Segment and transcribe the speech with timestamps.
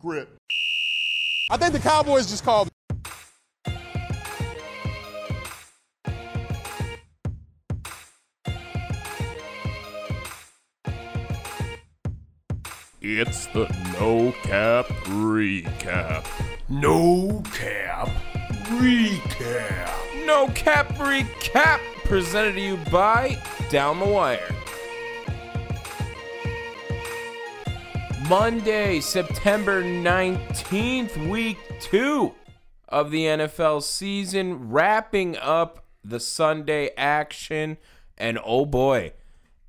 [0.00, 0.28] Grit.
[1.50, 2.68] I think the Cowboys just called.
[13.00, 13.66] It's the
[13.98, 16.24] No Cap Recap.
[16.68, 18.08] No cap
[18.66, 20.26] recap.
[20.26, 23.36] No Cap Recap, presented to you by
[23.70, 24.57] Down the Wire.
[28.28, 32.34] Monday, September 19th, week two
[32.86, 37.78] of the NFL season, wrapping up the Sunday action.
[38.18, 39.14] And oh boy,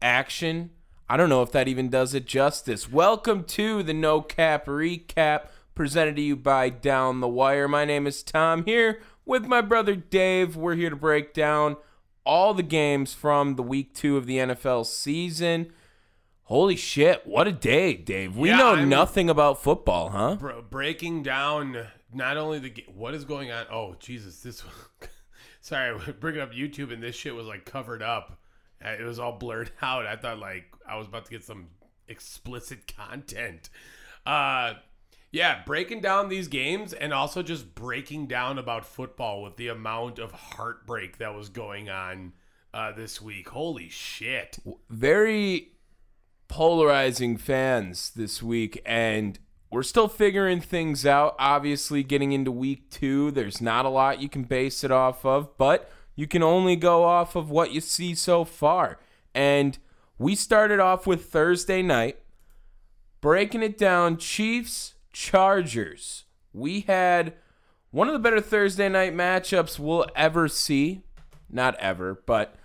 [0.01, 0.71] action.
[1.07, 2.91] I don't know if that even does it justice.
[2.91, 7.69] Welcome to the No Cap Recap, presented to you by Down the Wire.
[7.69, 10.57] My name is Tom here with my brother Dave.
[10.57, 11.77] We're here to break down
[12.25, 15.71] all the games from the week two of the NFL season.
[16.49, 18.35] Holy shit, what a day, Dave.
[18.35, 20.35] We Yeah, know I'm- nothing about football, huh?
[20.37, 23.67] Bro, breaking down not only the what is going on.
[23.71, 24.63] Oh Jesus, this.
[25.61, 28.39] Sorry, bringing up YouTube and this shit was like covered up.
[28.81, 30.07] It was all blurred out.
[30.07, 31.67] I thought like I was about to get some
[32.07, 33.69] explicit content.
[34.25, 34.73] Uh,
[35.31, 40.17] yeah, breaking down these games and also just breaking down about football with the amount
[40.17, 42.33] of heartbreak that was going on
[42.73, 43.49] uh, this week.
[43.49, 44.57] Holy shit!
[44.89, 45.73] very
[46.49, 49.39] polarizing fans this week and
[49.71, 51.35] we're still figuring things out.
[51.37, 55.55] Obviously getting into week two there's not a lot you can base it off of
[55.57, 58.99] but you can only go off of what you see so far.
[59.33, 59.77] And
[60.17, 62.17] we started off with thursday night
[63.21, 66.25] breaking it down chiefs chargers.
[66.51, 67.35] We had
[67.91, 71.03] one of the better thursday night matchups we'll ever see.
[71.47, 72.55] Not ever but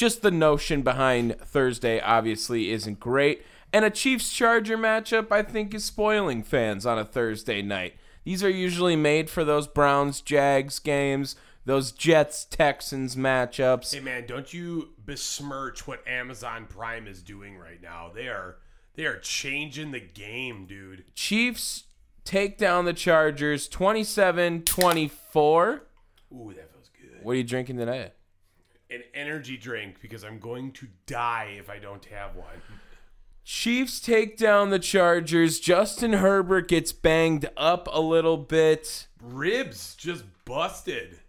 [0.00, 3.44] just the notion behind Thursday obviously isn't great.
[3.70, 7.96] And a Chiefs Charger matchup, I think, is spoiling fans on a Thursday night.
[8.24, 13.92] These are usually made for those Browns Jags games, those Jets Texans matchups.
[13.92, 18.10] Hey man, don't you besmirch what Amazon Prime is doing right now.
[18.14, 18.56] They are
[18.94, 21.04] they are changing the game, dude.
[21.14, 21.84] Chiefs
[22.24, 25.82] take down the Chargers 27 24.
[26.32, 27.22] Ooh, that feels good.
[27.22, 28.12] What are you drinking today?
[28.90, 32.62] An energy drink because I'm going to die if I don't have one.
[33.44, 35.60] Chiefs take down the Chargers.
[35.60, 39.06] Justin Herbert gets banged up a little bit.
[39.22, 41.20] Ribs just busted.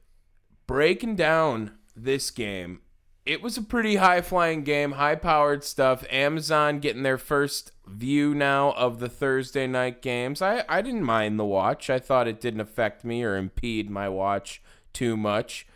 [0.68, 2.82] breaking down this game,
[3.26, 6.04] it was a pretty high flying game, high powered stuff.
[6.10, 10.42] Amazon getting their first view now of the Thursday night games.
[10.42, 11.90] I, I didn't mind the watch.
[11.90, 14.62] I thought it didn't affect me or impede my watch
[14.94, 15.68] too much.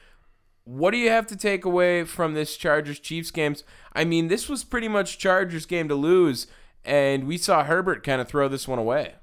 [0.65, 3.63] What do you have to take away from this Chargers Chiefs games?
[3.93, 6.47] I mean, this was pretty much Chargers game to lose,
[6.83, 9.13] and we saw Herbert kind of throw this one away.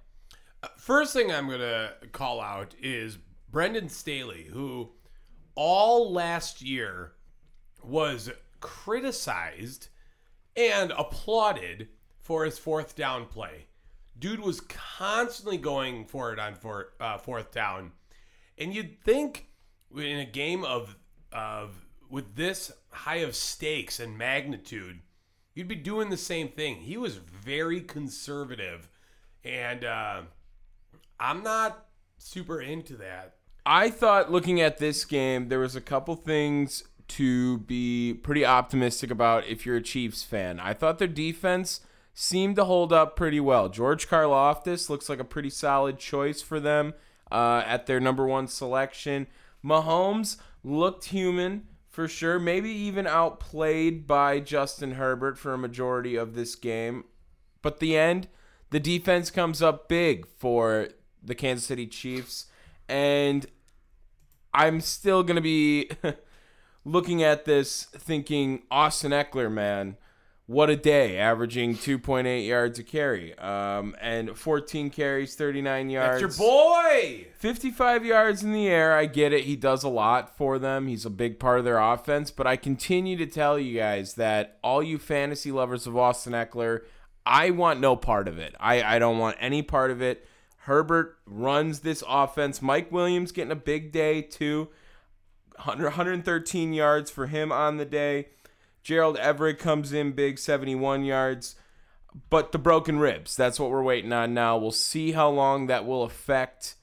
[0.79, 3.19] First thing I'm gonna call out is
[3.51, 4.93] Brandon Staley, who
[5.57, 7.15] all last year
[7.83, 8.31] was
[8.61, 9.89] criticized
[10.57, 11.89] and applauded
[12.21, 13.67] for his fourth down play.
[14.17, 17.91] Dude was constantly going for it on four, uh, fourth down,
[18.57, 19.49] and you'd think
[19.93, 20.97] in a game of
[22.11, 25.01] with this high of stakes and magnitude,
[25.55, 26.77] you'd be doing the same thing.
[26.77, 28.89] He was very conservative,
[29.45, 30.23] and uh,
[31.19, 31.87] I'm not
[32.19, 33.37] super into that.
[33.65, 39.11] I thought looking at this game, there was a couple things to be pretty optimistic
[39.11, 40.59] about if you're a Chiefs fan.
[40.59, 41.81] I thought their defense
[42.15, 43.69] seemed to hold up pretty well.
[43.69, 46.95] George Karlaftis looks like a pretty solid choice for them
[47.31, 49.27] uh, at their number one selection.
[49.65, 56.35] Mahomes looked human for sure, maybe even outplayed by Justin Herbert for a majority of
[56.35, 57.05] this game.
[57.61, 58.29] But the end,
[58.71, 60.89] the defense comes up big for
[61.23, 62.47] the Kansas City Chiefs.
[62.89, 63.47] And
[64.55, 65.91] I'm still going to be
[66.85, 69.97] looking at this thinking Austin Ekeler, man,
[70.53, 73.37] what a day, averaging 2.8 yards a carry.
[73.39, 76.21] Um, and 14 carries, 39 yards.
[76.21, 77.27] That's your boy.
[77.39, 78.93] 55 yards in the air.
[78.93, 79.45] I get it.
[79.45, 80.89] He does a lot for them.
[80.89, 82.31] He's a big part of their offense.
[82.31, 86.83] But I continue to tell you guys that all you fantasy lovers of Austin Ekeler,
[87.25, 88.55] I want no part of it.
[88.61, 90.27] I, I don't want any part of it.
[90.59, 92.61] Herbert runs this offense.
[92.61, 94.69] Mike Williams getting a big day, too.
[95.57, 98.29] 100 113 yards for him on the day.
[98.83, 101.57] Gerald Everett comes in big, 71 yards.
[102.29, 104.59] But the broken ribs, that's what we're waiting on now.
[104.59, 106.75] We'll see how long that will affect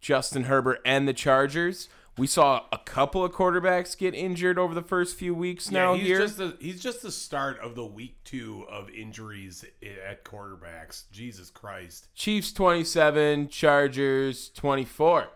[0.00, 1.88] Justin Herbert and the Chargers.
[2.18, 6.04] We saw a couple of quarterbacks get injured over the first few weeks now he's
[6.04, 6.18] here.
[6.18, 9.64] just the, he's just the start of the week two of injuries
[10.06, 11.04] at quarterbacks.
[11.12, 12.08] Jesus Christ.
[12.14, 15.28] Chiefs 27, Chargers 24.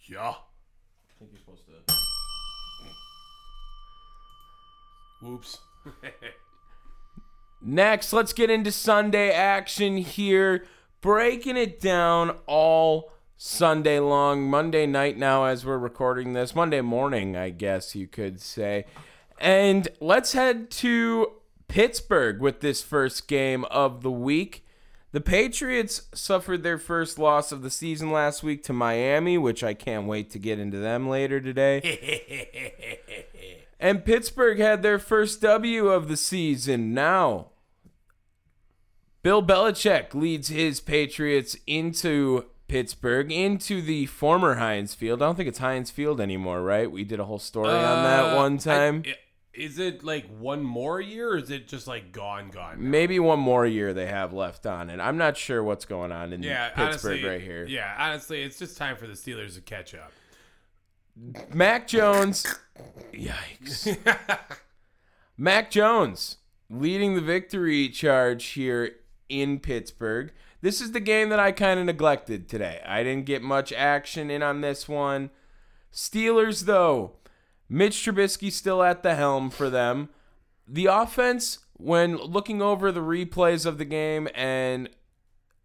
[0.00, 0.34] Yeah.
[5.20, 5.58] Whoops.
[7.62, 10.64] Next, let's get into Sunday action here.
[11.00, 14.48] Breaking it down all Sunday long.
[14.48, 16.54] Monday night now, as we're recording this.
[16.54, 18.86] Monday morning, I guess you could say.
[19.38, 21.32] And let's head to
[21.68, 24.66] Pittsburgh with this first game of the week.
[25.12, 29.74] The Patriots suffered their first loss of the season last week to Miami, which I
[29.74, 31.80] can't wait to get into them later today.
[33.80, 36.92] And Pittsburgh had their first W of the season.
[36.92, 37.46] Now,
[39.22, 45.22] Bill Belichick leads his Patriots into Pittsburgh, into the former Heinz Field.
[45.22, 46.90] I don't think it's Heinz Field anymore, right?
[46.90, 49.02] We did a whole story on that Uh, one time.
[49.06, 49.16] I-
[49.52, 52.82] is it like one more year or is it just like gone, gone?
[52.82, 52.88] now?
[52.88, 55.00] Maybe one more year they have left on it.
[55.00, 57.66] I'm not sure what's going on in Yeah, Pittsburgh honestly, right here.
[57.66, 60.12] Yeah, honestly, it's just time for the Steelers to catch up.
[61.52, 62.46] Mac Jones.
[63.12, 63.96] Yikes.
[65.36, 66.38] Mac Jones
[66.68, 68.96] leading the victory charge here
[69.28, 70.32] in Pittsburgh.
[70.62, 72.80] This is the game that I kind of neglected today.
[72.86, 75.30] I didn't get much action in on this one.
[75.92, 77.16] Steelers, though,
[77.68, 80.10] Mitch Trubisky still at the helm for them.
[80.68, 84.88] The offense, when looking over the replays of the game and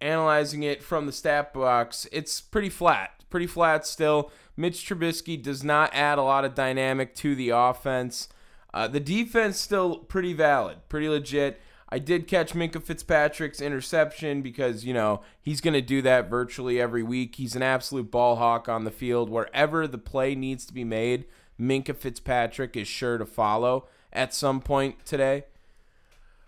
[0.01, 3.23] analyzing it from the stat box, it's pretty flat.
[3.29, 4.31] Pretty flat still.
[4.57, 8.29] Mitch Trubisky does not add a lot of dynamic to the offense.
[8.73, 11.61] Uh, the defense still pretty valid, pretty legit.
[11.87, 16.81] I did catch Minkah Fitzpatrick's interception because, you know, he's going to do that virtually
[16.81, 17.35] every week.
[17.35, 19.29] He's an absolute ball hawk on the field.
[19.29, 21.25] Wherever the play needs to be made,
[21.59, 25.45] Minkah Fitzpatrick is sure to follow at some point today.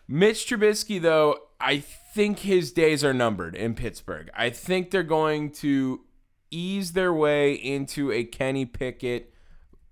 [0.07, 4.29] Mitch Trubisky, though, I think his days are numbered in Pittsburgh.
[4.35, 6.01] I think they're going to
[6.51, 9.33] ease their way into a Kenny Pickett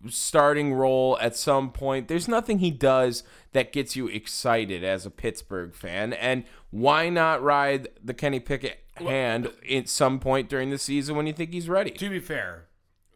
[0.10, 2.08] starting role at some point.
[2.08, 3.24] There's nothing he does
[3.54, 6.14] that gets you excited as a Pittsburgh fan.
[6.14, 11.28] And why not ride the Kenny Pickett hand at some point during the season when
[11.28, 11.92] you think he's ready?
[11.92, 12.68] To be fair,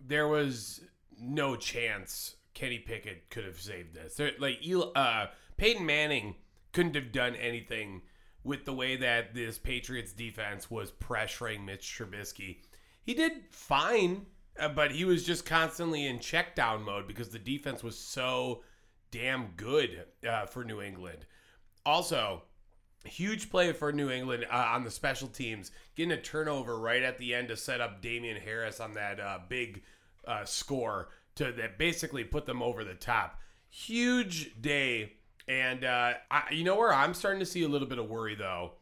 [0.03, 0.81] there was
[1.19, 4.15] no chance Kenny Pickett could have saved this.
[4.15, 5.27] There, like Eli- uh,
[5.57, 6.35] Peyton Manning
[6.71, 8.01] couldn't have done anything
[8.43, 12.57] with the way that this Patriots defense was pressuring Mitch Trubisky.
[13.09, 14.27] He did fine,
[14.59, 18.61] uh, but he was just constantly in check down mode because the defense was so
[19.09, 21.25] damn good uh, for New England.
[21.87, 22.43] Also,
[23.03, 27.17] huge play for New England uh, on the special teams, getting a turnover right at
[27.17, 29.81] the end to set up Damien Harris on that uh, big
[30.27, 33.39] uh, score to that basically put them over the top.
[33.69, 35.13] Huge day,
[35.47, 38.35] and uh, I, you know where I'm starting to see a little bit of worry
[38.35, 38.73] though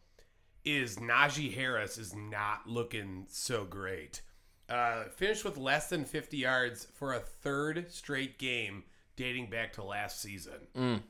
[0.67, 4.21] is Najee Harris is not looking so great.
[4.69, 8.83] Uh, finished with less than 50 yards for a third straight game
[9.15, 11.01] dating back to last season.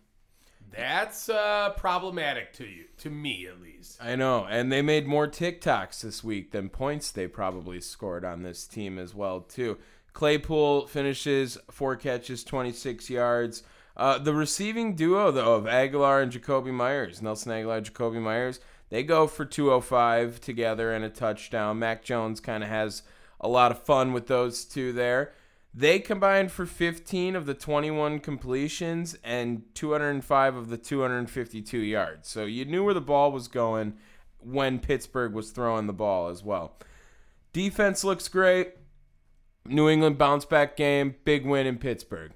[0.72, 3.98] That's uh, problematic to you, to me at least.
[4.02, 8.44] I know, and they made more TikToks this week than points they probably scored on
[8.44, 9.78] this team as well too.
[10.14, 13.64] Claypool finishes four catches, 26 yards.
[13.96, 19.04] Uh, the receiving duo though of Agholor and Jakobi Meyers, Nelson Agholor, Jakobi Meyers, they
[19.04, 21.80] go for 205 together and a touchdown.
[21.80, 23.04] Mac Jones kind of has
[23.40, 25.34] a lot of fun with those two there.
[25.74, 32.28] They combined for 15 of the 21 completions and 205 of the 252 yards.
[32.28, 33.94] So you knew where the ball was going
[34.40, 36.78] when Pittsburgh was throwing the ball as well.
[37.54, 38.76] Defense looks great.
[39.66, 42.32] New England bounce back game, big win in Pittsburgh.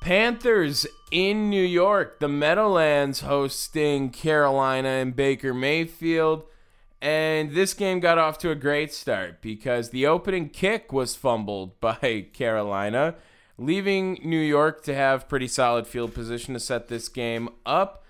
[0.00, 6.44] Panthers in New York, the Meadowlands hosting Carolina and Baker Mayfield.
[7.02, 11.78] And this game got off to a great start because the opening kick was fumbled
[11.80, 13.16] by Carolina,
[13.58, 18.04] leaving New York to have pretty solid field position to set this game up.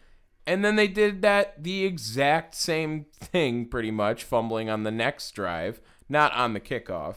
[0.47, 5.32] And then they did that the exact same thing, pretty much, fumbling on the next
[5.32, 7.16] drive, not on the kickoff,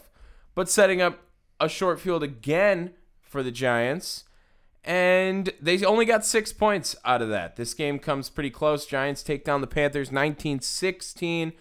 [0.54, 1.20] but setting up
[1.60, 4.24] a short field again for the Giants.
[4.84, 7.56] And they only got six points out of that.
[7.56, 8.84] This game comes pretty close.
[8.84, 11.52] Giants take down the Panthers 19 16.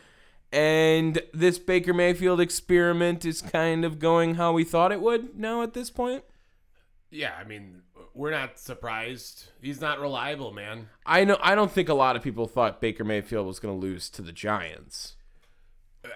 [0.51, 5.63] And this Baker Mayfield experiment is kind of going how we thought it would now
[5.63, 6.23] at this point.
[7.09, 7.81] Yeah, I mean,
[8.13, 9.45] we're not surprised.
[9.61, 10.89] He's not reliable, man.
[11.05, 13.79] I know I don't think a lot of people thought Baker Mayfield was going to
[13.79, 15.15] lose to the Giants.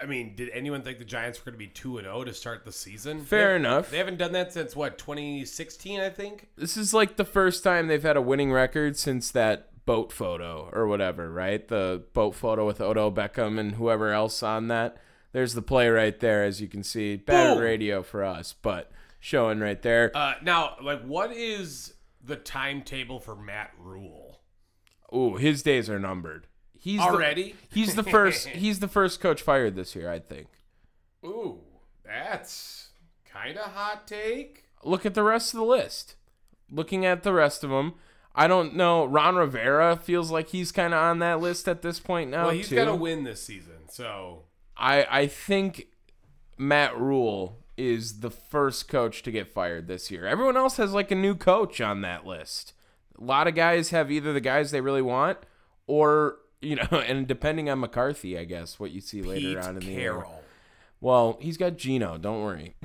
[0.01, 2.34] I mean, did anyone think the Giants were going to be two and zero to
[2.34, 3.24] start the season?
[3.24, 3.89] Fair They- enough.
[3.89, 6.48] They haven't done that since what 2016, I think.
[6.58, 10.70] This is like the first time they've had a winning record since that boat photo
[10.74, 11.65] or whatever, right?
[11.67, 14.98] The boat photo with Odo Beckham and whoever else on that.
[15.32, 17.15] There's the play right there, as you can see.
[17.15, 17.63] Bad Boom.
[17.63, 20.12] radio for us, but showing right there.
[20.15, 24.41] Uh, now, like, what is the timetable for Matt Rhule?
[25.15, 26.48] Ooh, his days are numbered.
[26.79, 27.53] He's Already?
[27.53, 28.48] The, he's the first.
[28.48, 30.48] he's the first coach fired this year, I think.
[31.25, 31.60] Ooh,
[32.05, 32.89] that's
[33.25, 34.65] kind of hot take.
[34.84, 36.15] Look at the rest of the list.
[36.69, 37.96] Looking at the rest of them,
[38.36, 39.05] I don't know.
[39.05, 42.53] Ron Rivera feels like he's kind of on that list at this point now Well,
[42.53, 44.43] he's got to win this season, so
[44.75, 45.88] I I think
[46.57, 50.25] Matt Rhule is the first coach to get fired this year.
[50.25, 52.74] Everyone else has like a new coach on that list.
[53.19, 55.38] A lot of guys have either the guys they really want
[55.86, 59.78] or you know, and depending on McCarthy, I guess what you see later Pete on
[59.78, 60.24] in the year.
[61.00, 62.18] Well, he's got Geno.
[62.18, 62.76] Don't worry.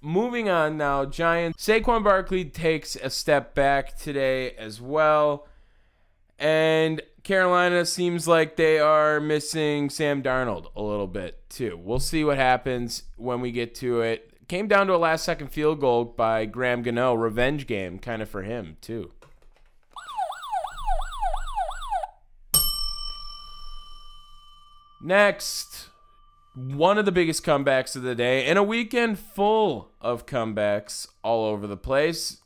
[0.00, 1.66] Moving on now, Giants.
[1.66, 5.46] Saquon Barkley takes a step back today as well.
[6.38, 11.78] And Carolina seems like they are missing Sam Darnold a little bit too.
[11.82, 14.32] We'll see what happens when we get to it.
[14.48, 17.12] Came down to a last second field goal by Graham Gano.
[17.14, 19.12] Revenge game kind of for him too.
[25.02, 25.88] Next,
[26.54, 31.46] one of the biggest comebacks of the day and a weekend full of comebacks all
[31.46, 32.38] over the place.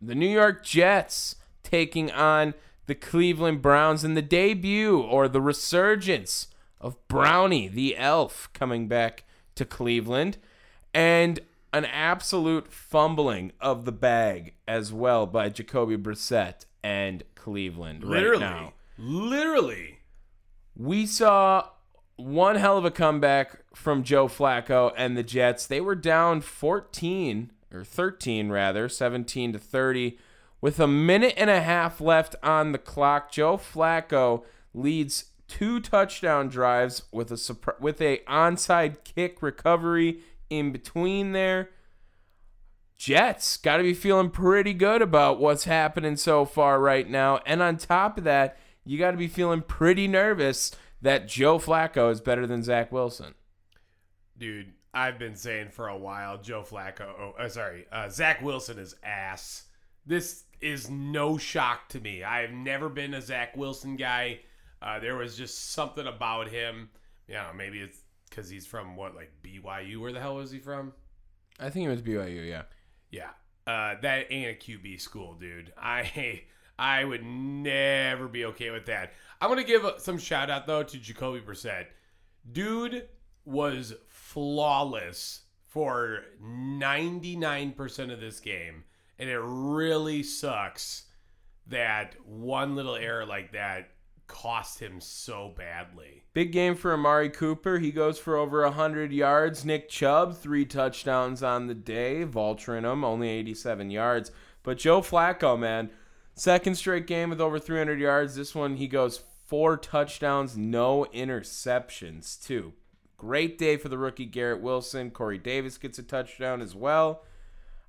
[0.00, 2.54] The New York Jets taking on
[2.86, 6.48] the Cleveland Browns in the debut or the resurgence
[6.80, 10.38] of Brownie the Elf coming back to Cleveland
[10.92, 11.40] and
[11.72, 18.50] an absolute fumbling of the bag as well by Jacoby Brissett and Cleveland Literally, right
[18.50, 19.98] now literally.
[20.76, 21.68] we saw
[22.22, 25.66] one hell of a comeback from Joe Flacco and the Jets.
[25.66, 30.18] They were down 14 or 13 rather, 17 to 30
[30.60, 33.30] with a minute and a half left on the clock.
[33.30, 41.32] Joe Flacco leads two touchdown drives with a with a onside kick recovery in between
[41.32, 41.70] there.
[42.96, 47.40] Jets got to be feeling pretty good about what's happening so far right now.
[47.44, 50.70] And on top of that, you got to be feeling pretty nervous
[51.02, 53.34] that Joe Flacco is better than Zach Wilson.
[54.38, 57.08] Dude, I've been saying for a while, Joe Flacco.
[57.18, 59.64] Oh, uh, sorry, uh, Zach Wilson is ass.
[60.06, 62.24] This is no shock to me.
[62.24, 64.40] I have never been a Zach Wilson guy.
[64.80, 66.90] Uh, there was just something about him.
[67.28, 70.00] You know, maybe it's because he's from what, like BYU?
[70.00, 70.92] Where the hell was he from?
[71.60, 72.62] I think it was BYU, yeah.
[73.10, 73.30] Yeah,
[73.66, 75.72] uh, that ain't a QB school, dude.
[75.76, 76.42] I
[76.78, 79.12] I would never be okay with that.
[79.40, 81.86] I'm gonna give some shout out though to Jacoby Brissett.
[82.50, 83.08] Dude
[83.44, 88.84] was flawless for 99% of this game,
[89.18, 91.04] and it really sucks
[91.66, 93.90] that one little error like that
[94.26, 96.22] cost him so badly.
[96.32, 97.78] Big game for Amari Cooper.
[97.78, 99.64] He goes for over 100 yards.
[99.64, 102.24] Nick Chubb, three touchdowns on the day.
[102.24, 104.30] Vulturing him, only 87 yards.
[104.62, 105.90] But Joe Flacco, man,
[106.34, 108.34] second straight game with over 300 yards.
[108.34, 112.72] This one, he goes four touchdowns, no interceptions, too.
[113.16, 115.10] Great day for the rookie Garrett Wilson.
[115.10, 117.22] Corey Davis gets a touchdown as well.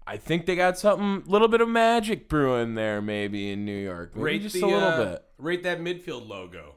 [0.06, 3.78] I think they got something, a little bit of magic brewing there, maybe in New
[3.78, 4.16] York.
[4.16, 5.26] Maybe Rate just the, a little uh, bit.
[5.38, 6.76] Rate that midfield logo.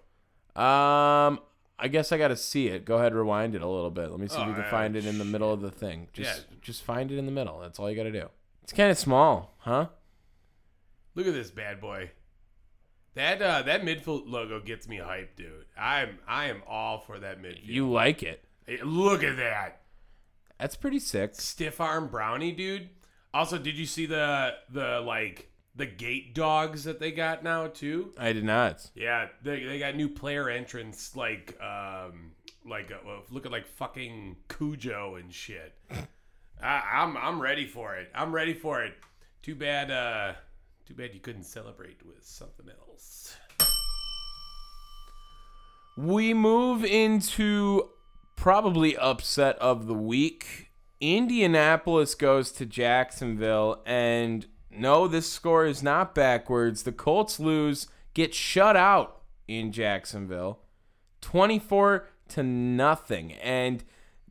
[0.54, 1.40] Um,
[1.78, 2.84] I guess I got to see it.
[2.84, 4.10] Go ahead, rewind it a little bit.
[4.10, 6.08] Let me see if Oh, you can find it in the middle of the thing.
[6.12, 6.56] Just, Yeah.
[6.62, 7.58] just find it in the middle.
[7.60, 8.28] That's all you got to do.
[8.62, 9.88] It's kind of small, huh?
[11.16, 12.10] Look at this bad boy.
[13.14, 15.64] That uh, that midfield logo gets me hyped, dude.
[15.76, 17.64] I'm I am all for that midfield.
[17.66, 18.44] You like it?
[18.66, 19.80] Hey, look at that
[20.58, 21.34] That's pretty sick.
[21.34, 22.90] stiff arm brownie, dude.
[23.32, 28.12] Also, did you see the the like the gate dogs that they got now too?
[28.18, 28.90] I did not.
[28.94, 32.32] Yeah, they, they got new player entrance like um
[32.68, 35.72] like uh, look at like fucking Cujo and shit.
[36.62, 38.10] I, I'm I'm ready for it.
[38.14, 38.92] I'm ready for it.
[39.40, 40.34] Too bad uh
[40.86, 43.36] too bad you couldn't celebrate with something else.
[45.96, 47.90] We move into
[48.36, 50.70] probably upset of the week.
[51.00, 56.84] Indianapolis goes to Jacksonville, and no, this score is not backwards.
[56.84, 60.60] The Colts lose, get shut out in Jacksonville,
[61.20, 63.32] 24 to nothing.
[63.32, 63.82] And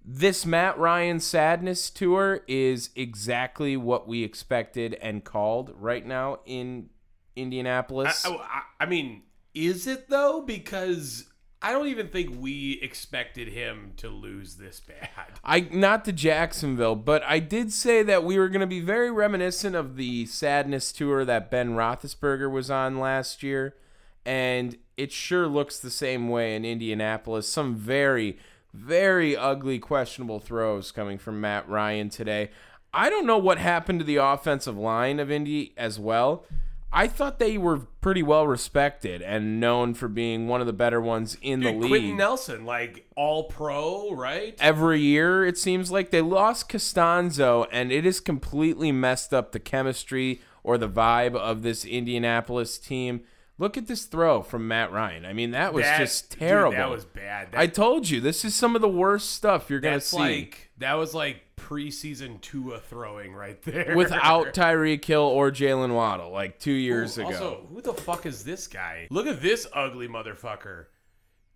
[0.07, 6.89] this Matt Ryan sadness tour is exactly what we expected and called right now in
[7.35, 8.25] Indianapolis.
[8.25, 10.41] I, I, I mean, is it though?
[10.41, 11.29] Because
[11.61, 15.09] I don't even think we expected him to lose this bad.
[15.43, 19.09] I not to Jacksonville, but I did say that we were going to be very
[19.09, 23.75] reminiscent of the sadness tour that Ben Roethlisberger was on last year,
[24.23, 27.47] and it sure looks the same way in Indianapolis.
[27.47, 28.37] Some very,
[28.75, 32.51] very ugly, questionable throws coming from Matt Ryan today.
[32.93, 36.45] I don't know what happened to the offensive line of Indy as well.
[36.93, 41.01] I thought they were pretty well respected and known for being one of the better
[41.01, 41.89] ones in Dude, the league.
[41.89, 44.55] Quenton Nelson, like all pro, right?
[44.59, 49.59] every year it seems like they lost Castonzo and it has completely messed up the
[49.59, 53.21] chemistry or the vibe of this Indianapolis team.
[53.57, 55.25] Look at this throw from Matt Ryan.
[55.25, 56.71] I mean, that was That- just dude, terrible.
[56.77, 57.53] that was bad.
[57.53, 60.17] That, I told you, this is some of the worst stuff you're going to see.
[60.17, 63.93] like that was like preseason Tua throwing right there.
[63.95, 67.31] Without Tyreek Hill or Jalen Waddle, like two years Ooh, ago.
[67.31, 69.07] Also, who the fuck is this guy?
[69.09, 70.87] Look at this ugly motherfucker.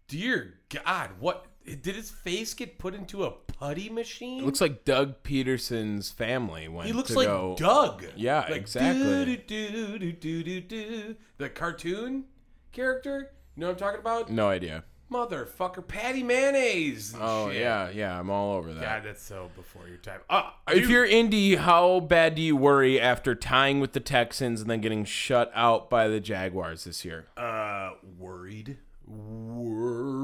[0.08, 1.46] Dear God, what
[1.76, 4.42] did his face get put into a putty machine?
[4.44, 7.56] it looks like Doug Pederson's family went he looks to like go.
[7.58, 8.06] Doug.
[8.16, 9.36] Yeah, Like, exactly.
[9.38, 11.16] do-do-do-do-do-do.
[11.38, 12.26] The cartoon
[12.72, 13.32] character.
[13.56, 14.30] You know what I'm talking about?
[14.32, 14.84] No idea.
[15.12, 17.16] Motherfucker, Patty Mayonnaise.
[17.16, 17.62] and Oh, shit.
[17.62, 18.82] yeah, yeah, I'm all over that.
[18.84, 20.20] God, that's so before your time.
[20.30, 24.62] Uh, If dude, you're Indy, how bad do you worry after tying with the Texans
[24.62, 27.26] and then getting shut out by the Jaguars this year?
[27.38, 30.19] uh worried worried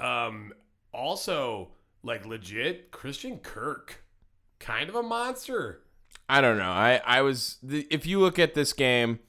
[0.00, 0.52] um
[0.92, 1.68] also
[2.02, 4.04] like legit christian kirk
[4.58, 5.82] kind of a monster
[6.28, 6.64] I don't know.
[6.64, 9.20] I I was the, if you look at this game,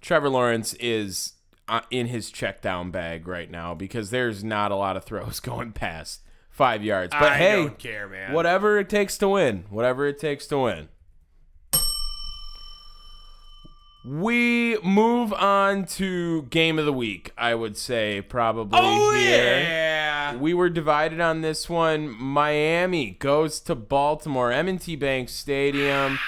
[0.00, 1.34] Trevor Lawrence is
[1.68, 5.40] uh, in his check down bag right now because there's not a lot of throws
[5.40, 7.12] going past five yards.
[7.12, 10.58] But I hey, don't care man whatever it takes to win, whatever it takes to
[10.58, 10.88] win.
[14.04, 17.32] We move on to game of the week.
[17.36, 19.60] I would say probably oh here.
[19.60, 22.08] yeah We were divided on this one.
[22.08, 26.18] Miami goes to Baltimore, M&T Bank Stadium.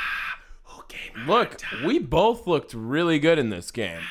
[0.79, 4.03] okay Look, we both looked really good in this game.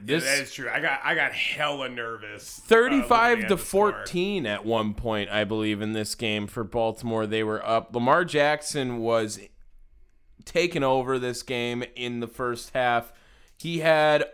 [0.00, 3.62] this, This that is true i got i got hella nervous uh, 35 looking to
[3.62, 3.92] score.
[3.92, 7.26] 14 at one point, I believe, in this game for Baltimore.
[7.26, 7.94] They were up.
[7.94, 9.40] Lamar Jackson was
[10.44, 13.12] taking over this game in the first half.
[13.58, 14.24] He had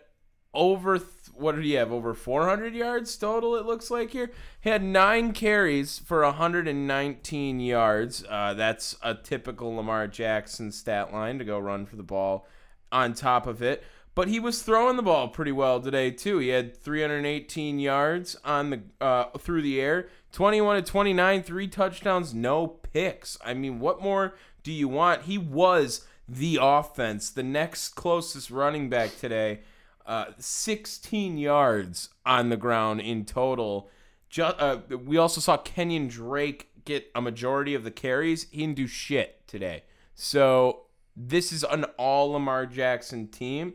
[0.55, 1.93] over th- what did he have?
[1.93, 3.55] Over 400 yards total.
[3.55, 4.31] It looks like here.
[4.61, 8.25] He had nine carries for 119 yards.
[8.29, 12.47] Uh, that's a typical Lamar Jackson stat line to go run for the ball.
[12.91, 16.39] On top of it, but he was throwing the ball pretty well today too.
[16.39, 22.35] He had 318 yards on the uh, through the air, 21 to 29, three touchdowns,
[22.35, 23.39] no picks.
[23.45, 25.23] I mean, what more do you want?
[25.23, 29.61] He was the offense, the next closest running back today.
[30.05, 33.91] Uh, 16 yards on the ground in total.
[34.31, 38.49] Ju- uh, we also saw Kenyan Drake get a majority of the carries.
[38.51, 39.85] He didn't do shit today.
[40.15, 43.75] So this is an all Lamar Jackson team.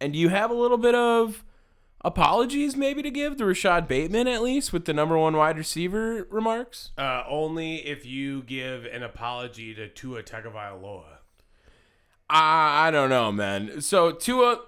[0.00, 1.44] And do you have a little bit of
[2.02, 6.26] apologies maybe to give to Rashod Bateman at least with the number one wide receiver
[6.30, 6.90] remarks?
[6.98, 11.18] uh, only if you give an apology to Tua Tagovailoa.
[12.28, 13.80] I, I don't know, man.
[13.80, 14.60] So Tua,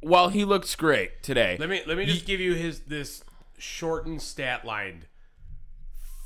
[0.00, 3.22] while he looks great today, Let me let me just give you his this
[3.58, 5.04] shortened stat line.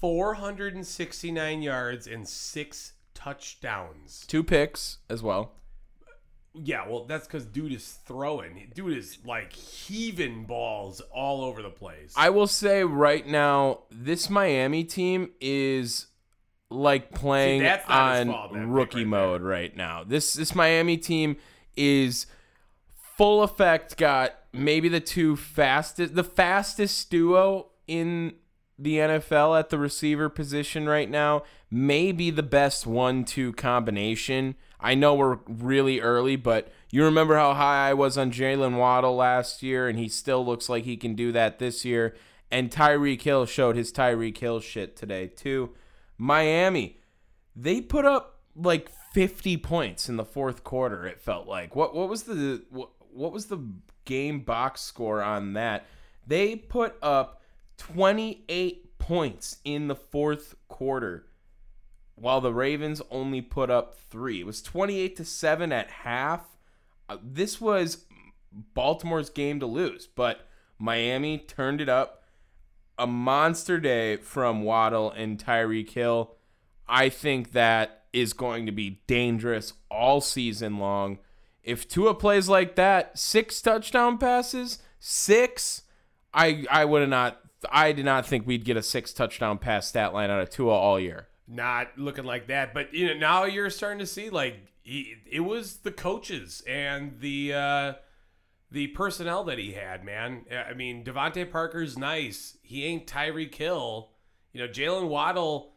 [0.01, 4.25] 469 yards and 6 touchdowns.
[4.27, 5.53] two picks as well.
[6.53, 8.71] Yeah, well that's cuz dude is throwing.
[8.75, 12.13] Dude is like heaving balls all over the place.
[12.17, 16.07] I will say right now, this Miami team is
[16.71, 20.05] like playing his on fault, rookie right mode right now.
[20.05, 21.37] This this Miami team
[21.77, 22.27] is
[23.17, 23.97] full effect.
[23.97, 28.35] Got maybe the two fastest, the fastest duo in
[28.79, 31.43] the NFL at the receiver position right now.
[31.71, 34.57] Maybe the best one-two combination.
[34.81, 39.15] I know we're really early, but you remember how high I was on Jalen Waddle
[39.15, 42.17] last year, and he still looks like he can do that this year.
[42.51, 45.71] And Tyreek Hill showed his Tyreek Hill shit today too.
[46.19, 46.99] Miami,
[47.55, 51.07] they put up like 50 points in the fourth quarter.
[51.07, 53.59] It felt like what what was the what, what was the
[54.05, 55.87] game box score on that?
[56.27, 57.43] They put up
[57.79, 61.27] 28 points in the fourth quarter
[62.21, 64.41] while the Ravens only put up three.
[64.41, 66.45] It was 28 to 7 at half.
[67.09, 68.05] Uh, this was
[68.53, 70.47] Baltimore's game to lose, but
[70.79, 72.25] Miami turned it up.
[72.99, 76.35] A monster day from Waddle and Tyreek Hill.
[76.87, 81.19] I think that is going to be dangerous all season long.
[81.63, 85.83] If Tua plays like that, six touchdown passes, six,
[86.35, 89.87] I I would have not I did not think we'd get a six touchdown pass
[89.87, 91.29] stat line out of Tua all year.
[91.53, 92.73] Not looking like that.
[92.73, 97.19] But you know, now you're starting to see like he, it was the coaches and
[97.19, 97.93] the uh,
[98.71, 100.05] the personnel that he had.
[100.05, 102.57] Man, I mean, DeVante Parker's nice.
[102.63, 104.11] He ain't Tyreek Hill.
[104.53, 105.73] You know, Jalen Waddle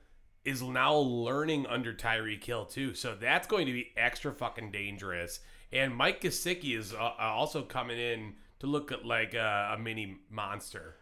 [0.45, 5.39] is now learning under Tyreek Hill too, so that's going to be extra fucking dangerous.
[5.71, 10.17] And Mike Gesicki is uh, also coming in to look at like a, a mini
[10.29, 10.97] monster.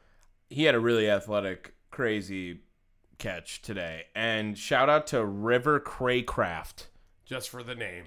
[0.50, 2.62] He had a really athletic, crazy
[3.22, 4.06] catch today.
[4.16, 6.88] And shout out to River Cracraft.
[7.24, 8.06] Just for the name.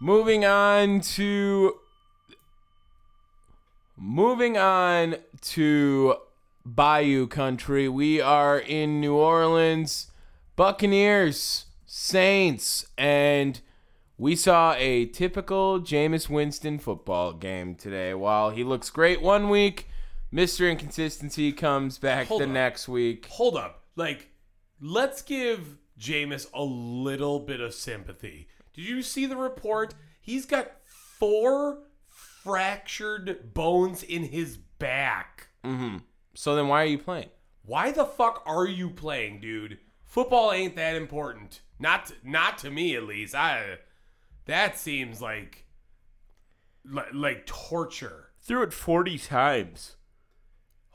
[0.00, 1.78] Moving on to
[3.96, 6.16] moving on to
[6.64, 7.88] Bayou country.
[7.88, 10.12] We are in New Orleans,
[10.54, 13.60] Buccaneers, Saints, and
[14.18, 18.12] we saw a typical Jameis Winston football game today.
[18.12, 19.88] While he looks great one week,
[20.32, 20.70] Mr.
[20.70, 22.52] Inconsistency comes back Hold the on.
[22.52, 23.26] next week.
[23.30, 23.84] hold up.
[23.96, 24.30] Like,
[24.80, 28.48] let's give Jameis a little bit of sympathy.
[28.74, 29.94] Did you see the report?
[30.20, 35.48] He's got four fractured bones in his back.
[35.64, 35.98] Mm-hmm.
[36.34, 37.30] So then why are you playing?
[37.64, 39.78] Why the fuck are you playing, dude?
[40.04, 41.60] Football ain't that important.
[41.78, 43.34] Not not to me at least.
[43.34, 43.78] I
[44.46, 45.66] that seems like
[46.84, 48.30] like, like torture.
[48.40, 49.96] Threw it 40 times.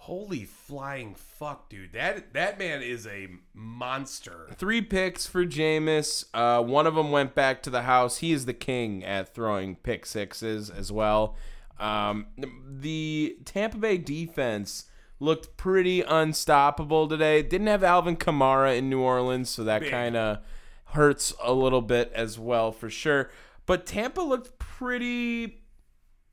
[0.03, 1.93] Holy flying fuck, dude.
[1.93, 4.49] That that man is a monster.
[4.53, 6.25] Three picks for Jameis.
[6.33, 8.17] Uh, one of them went back to the house.
[8.17, 11.37] He is the king at throwing pick sixes as well.
[11.79, 12.25] Um,
[12.67, 14.87] the Tampa Bay defense
[15.21, 17.41] looked pretty unstoppable today.
[17.41, 20.39] Didn't have Alvin Kamara in New Orleans, so that kind of
[20.87, 23.29] hurts a little bit as well for sure.
[23.65, 25.62] But Tampa looked pretty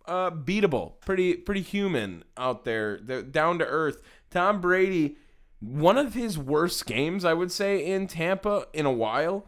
[0.07, 2.99] uh, beatable, pretty pretty human out there.
[3.03, 4.03] They're down to earth.
[4.31, 5.17] Tom Brady,
[5.61, 9.47] one of his worst games, I would say, in Tampa in a while.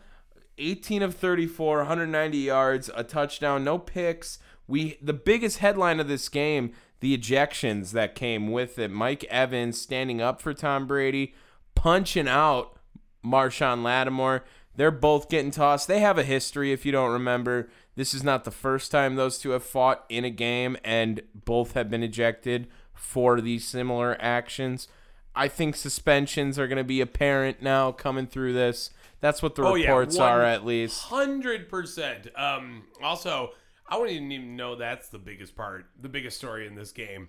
[0.59, 4.39] 18 of 34, 190 yards, a touchdown, no picks.
[4.67, 8.91] We the biggest headline of this game, the ejections that came with it.
[8.91, 11.35] Mike Evans standing up for Tom Brady,
[11.75, 12.77] punching out
[13.25, 14.45] Marshon Lattimore.
[14.77, 15.89] They're both getting tossed.
[15.89, 17.69] They have a history, if you don't remember.
[17.95, 21.75] This is not the first time those two have fought in a game, and both
[21.75, 24.89] have been ejected for these similar actions.
[25.35, 28.91] I think suspensions are going to be apparent now coming through this.
[29.21, 31.03] That's what the Oh, yeah, reports are, at least.
[31.05, 32.29] Hundred percent.
[32.37, 32.85] Um.
[33.03, 33.51] Also,
[33.87, 37.29] I wouldn't even know that's the biggest part, the biggest story in this game.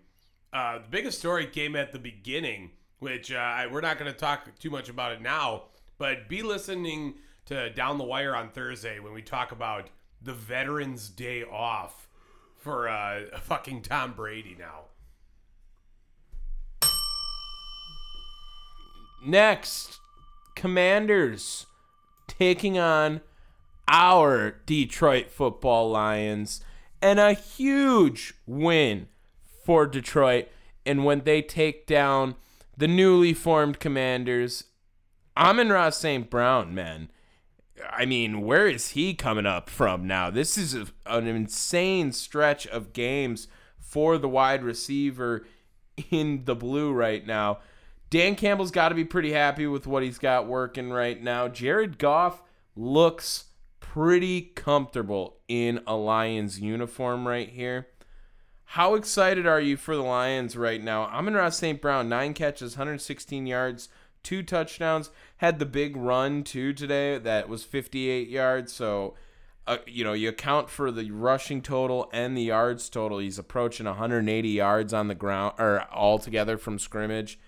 [0.51, 4.17] Uh, the biggest story came at the beginning, which uh, I- we're not going to
[4.17, 5.63] talk too much about it now.
[5.97, 9.89] But be listening to Down the Wire on Thursday when we talk about
[10.23, 12.07] the Veterans Day off
[12.57, 14.85] for uh, fucking Tom Brady now.
[19.25, 19.99] Next,
[20.55, 21.65] Commanders
[22.27, 23.21] taking on
[23.87, 26.61] our Detroit Football Lions
[27.01, 29.07] and a huge win
[29.63, 30.47] for Detroit.
[30.85, 32.35] And when they take down
[32.75, 34.65] the newly formed Commanders,
[35.37, 36.29] Amon-Ra St.
[36.29, 37.09] Brown, man.
[37.89, 40.29] I mean, where is he coming up from now?
[40.29, 43.47] This is a, an insane stretch of games
[43.79, 45.45] for the wide receiver
[46.11, 47.59] in the blue right now.
[48.09, 51.47] Dan Campbell's got to be pretty happy with what he's got working right now.
[51.47, 52.43] Jared Goff
[52.75, 53.45] looks
[53.79, 57.87] pretty comfortable in a Lions uniform right here.
[58.65, 61.03] How excited are you for the Lions right now?
[61.03, 61.81] Amon-Ra St.
[61.81, 63.89] Brown, nine catches, 116 yards,
[64.23, 65.09] two touchdowns.
[65.37, 68.73] Had the big run too today that was 58 yards.
[68.73, 69.15] So,
[69.67, 73.19] uh, you know, you account for the rushing total and the yards total.
[73.19, 77.39] He's approaching 180 yards on the ground or altogether from scrimmage.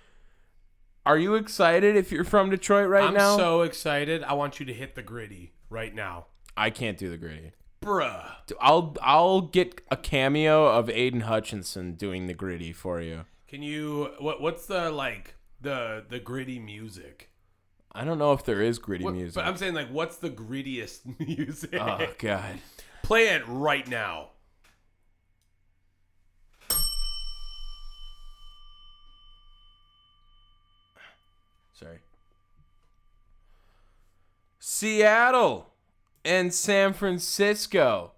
[1.05, 3.33] Are you excited if you're from Detroit right now?
[3.33, 4.23] I'm so excited.
[4.23, 7.51] I want you to hit the gritty right now, I can't do the gritty.
[7.81, 8.31] bruh.
[8.59, 13.25] I'll I'll get a cameo of Aidan Hutchinson doing the gritty for you.
[13.47, 14.41] Can you what?
[14.41, 17.29] What's the like the the gritty music?
[17.93, 19.35] I don't know if there is gritty What- music.
[19.35, 21.73] But I'm saying like, what's the grittiest music?
[21.79, 22.59] oh god.
[23.03, 24.29] Play it right now.
[31.73, 31.99] Sorry.
[34.59, 35.73] Seattle
[36.23, 38.11] and San Francisco.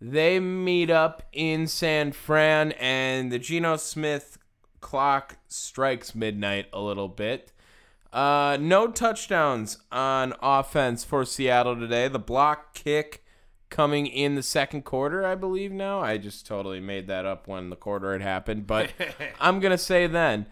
[0.00, 4.38] They meet up in San Fran, and the Geno Smith
[4.80, 7.52] clock strikes midnight a little bit.
[8.12, 12.08] Uh, no touchdowns on offense for Seattle today.
[12.08, 13.22] The block kick
[13.70, 16.00] coming in the second quarter, I believe now.
[16.00, 18.90] I just totally made that up when the quarter had happened, but
[19.40, 20.46] I'm going to say then.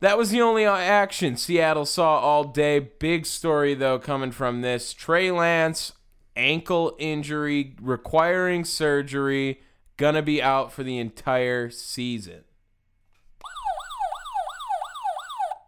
[0.00, 2.78] That was the only action Seattle saw all day.
[2.78, 4.92] Big story, though, coming from this.
[4.92, 5.92] Trey Lance,
[6.36, 9.60] ankle injury, requiring surgery,
[9.96, 12.44] gonna be out for the entire season.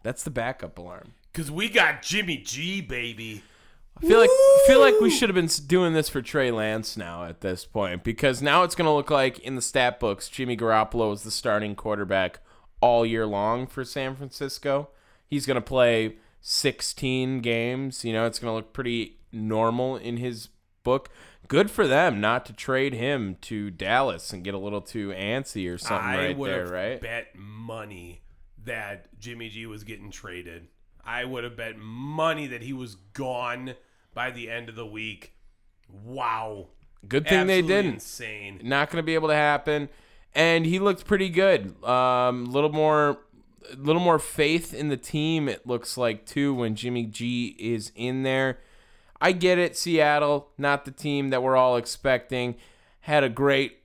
[0.03, 1.13] That's the backup alarm.
[1.33, 3.43] Cause we got Jimmy G, baby.
[4.01, 6.95] I feel like I feel like we should have been doing this for Trey Lance
[6.95, 10.29] now at this point because now it's going to look like in the stat books
[10.29, 12.39] Jimmy Garoppolo is the starting quarterback
[12.81, 14.89] all year long for San Francisco.
[15.27, 20.17] He's going to play 16 games, you know, it's going to look pretty normal in
[20.17, 20.49] his
[20.83, 21.09] book.
[21.47, 25.71] Good for them not to trade him to Dallas and get a little too antsy
[25.71, 27.01] or something I right there, right?
[27.01, 28.21] bet money
[28.65, 30.67] that Jimmy G was getting traded.
[31.03, 33.75] I would have bet money that he was gone
[34.13, 35.33] by the end of the week.
[36.03, 36.67] Wow.
[37.07, 37.95] Good thing they didn't.
[37.95, 38.59] Insane.
[38.63, 39.89] not going to be able to happen.
[40.35, 41.81] And he looked pretty good.
[41.83, 43.19] Um, a little more,
[43.75, 45.47] little more faith in the team.
[45.49, 48.59] It looks like too when Jimmy G is in there.
[49.21, 49.75] I get it.
[49.75, 52.55] Seattle, not the team that we're all expecting,
[53.01, 53.78] had a great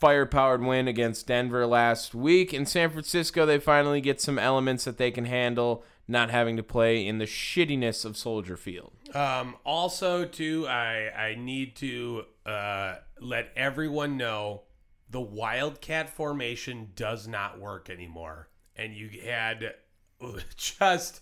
[0.00, 2.54] firepowered win against Denver last week.
[2.54, 6.62] In San Francisco, they finally get some elements that they can handle, not having to
[6.62, 8.92] play in the shittiness of Soldier Field.
[9.14, 14.62] Um, also, too, I I need to uh, let everyone know
[15.10, 19.74] the Wildcat formation does not work anymore, and you had
[20.56, 21.20] just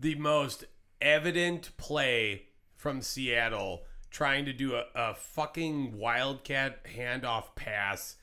[0.00, 0.64] the most
[1.00, 2.44] evident play
[2.74, 8.16] from Seattle trying to do a, a fucking Wildcat handoff pass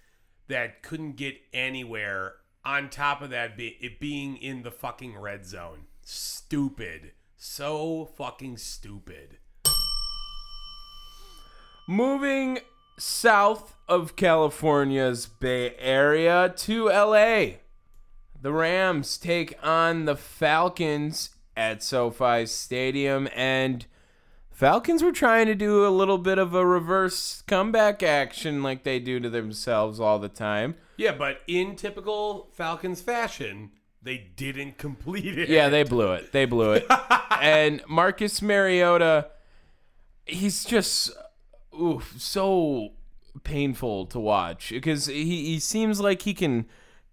[0.48, 2.36] that couldn't get anywhere.
[2.64, 5.86] On top of that, be, it being in the fucking red zone.
[6.02, 7.12] Stupid.
[7.38, 9.38] So fucking stupid.
[11.88, 12.60] Moving
[12.98, 17.58] south of California's Bay Area to LA.
[18.42, 23.86] The Rams take on the Falcons at SoFi Stadium and
[24.56, 29.00] Falcons were trying to do a little bit of a reverse comeback action like they
[29.00, 30.76] do to themselves all the time.
[30.96, 35.50] Yeah, but in typical Falcons fashion, they didn't complete it.
[35.50, 36.32] Yeah, they blew it.
[36.32, 36.86] They blew it.
[37.42, 39.28] and Marcus Mariota,
[40.26, 41.12] he's just
[41.78, 42.94] oof, so
[43.44, 46.66] painful to watch because he, he seems like he can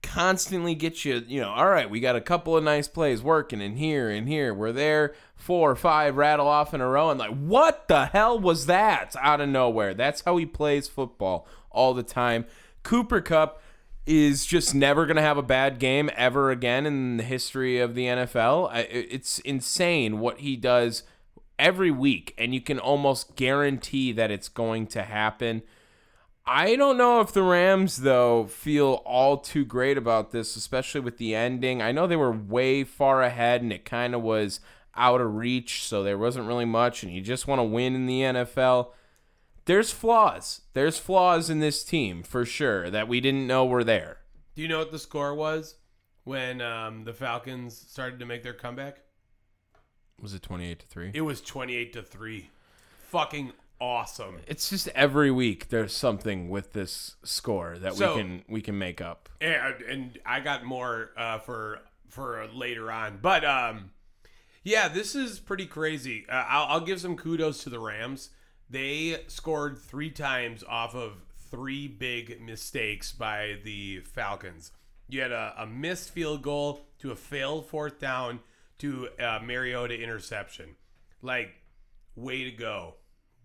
[0.03, 3.61] constantly get you, you know, all right, we got a couple of nice plays working
[3.61, 4.53] in here and here.
[4.53, 8.39] We're there, four or five rattle off in a row, and like, what the hell
[8.39, 9.95] was that out of nowhere?
[9.95, 12.45] That's how he plays football all the time.
[12.83, 13.63] Cooper Kupp
[14.05, 17.95] is just never going to have a bad game ever again in the history of
[17.95, 18.71] the NFL.
[18.91, 21.05] It's insane what he does
[21.59, 25.63] every week, and you can almost guarantee that it's going to happen.
[26.45, 31.19] I don't know if the Rams, though, feel all too great about this, especially with
[31.19, 31.81] the ending.
[31.81, 34.61] I know they were way far ahead and it kind of was
[34.95, 38.07] out of reach, so there wasn't really much, and you just want to win in
[38.07, 38.89] the NFL.
[39.65, 40.63] There's flaws.
[40.75, 44.19] There's flaws in this team for sure that we didn't know were there.
[44.55, 45.77] Do you know what the score was
[46.25, 49.01] when um, the Falcons started to make their comeback?
[50.21, 51.11] Was it 28 to 3?
[51.15, 52.51] It was 28 to 3.
[53.09, 53.53] Fucking
[53.83, 54.39] awesome.
[54.47, 58.79] It's just every week there's something with this score that So- we can we can
[58.79, 59.29] make up.
[59.41, 63.19] and, and I got more uh, for for later on.
[63.21, 63.91] But um,
[64.63, 66.25] yeah, this is pretty crazy.
[66.29, 68.31] Uh, I'll, I'll give some kudos to the Rams.
[68.71, 71.15] They scored three times off of
[71.51, 74.73] three big mistakes by the Falcons.
[75.09, 78.41] You had a, a missed field goal to a failed fourth down
[78.79, 80.77] to a Mariota interception.
[81.21, 81.51] Like,
[82.17, 82.95] way to go.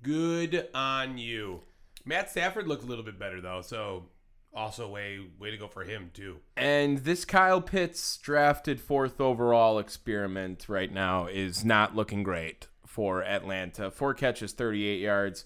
[0.03, 1.61] Good on you.
[2.05, 4.05] Matt Stafford looked a little bit better though, so
[4.53, 6.37] also way way to go for him too.
[6.55, 13.23] And this Kyle Pitts drafted fourth overall experiment right now is not looking great for
[13.23, 13.91] Atlanta.
[13.91, 15.45] Four catches, 38 yards,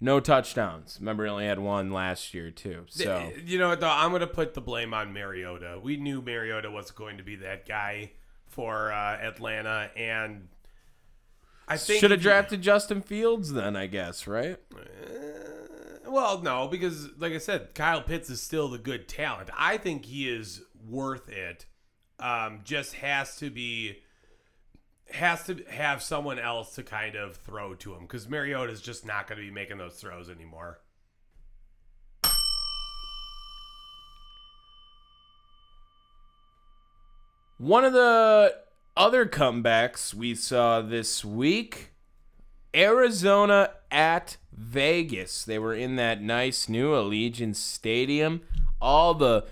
[0.00, 0.96] no touchdowns.
[0.98, 2.86] Remember, he only had one last year too.
[2.88, 5.78] So you know what though, I'm gonna put the blame on Mariota.
[5.82, 8.12] We knew Mariota was going to be that guy
[8.46, 10.48] for uh, Atlanta, and
[11.70, 14.58] I think should have drafted Justin Fields then, I guess, right?
[16.04, 19.50] Well, no, because like I said, Kyle Pitts is still the good talent.
[19.56, 21.66] I think he is worth it.
[22.18, 23.98] Um, just has to be
[25.12, 29.06] has to have someone else to kind of throw to him because Mariota is just
[29.06, 30.80] not going to be making those throws anymore.
[37.58, 38.56] One of the
[39.00, 41.90] other comebacks we saw this week
[42.74, 45.42] Arizona at Vegas.
[45.42, 48.42] They were in that nice new Allegiant Stadium.
[48.78, 49.46] All the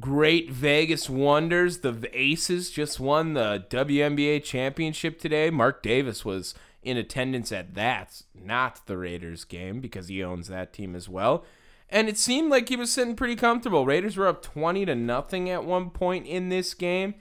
[0.00, 5.50] great Vegas wonders, the Aces just won the WNBA championship today.
[5.50, 10.72] Mark Davis was in attendance at that, not the Raiders game because he owns that
[10.72, 11.44] team as well.
[11.90, 13.84] And it seemed like he was sitting pretty comfortable.
[13.84, 17.16] Raiders were up 20 to nothing at one point in this game,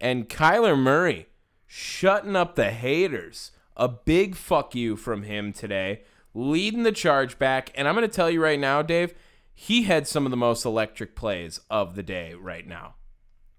[0.00, 1.26] and Kyler Murray
[1.66, 3.52] shutting up the haters.
[3.76, 6.02] A big fuck you from him today,
[6.34, 7.70] leading the charge back.
[7.74, 9.14] And I'm going to tell you right now, Dave,
[9.54, 12.94] he had some of the most electric plays of the day right now.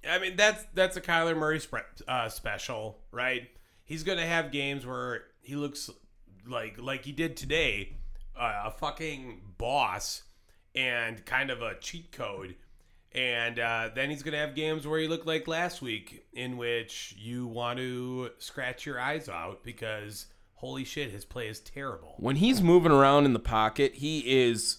[0.08, 1.62] I mean, that's that's a Kyler Murray
[2.08, 3.48] uh, special, right?
[3.86, 5.92] He's gonna have games where he looks
[6.48, 7.98] like like he did today,
[8.36, 10.24] uh, a fucking boss
[10.74, 12.56] and kind of a cheat code.
[13.14, 17.16] And uh, then he's gonna have games where he looked like last week, in which
[17.18, 22.16] you want to scratch your eyes out because holy shit, his play is terrible.
[22.18, 24.78] When he's moving around in the pocket, he is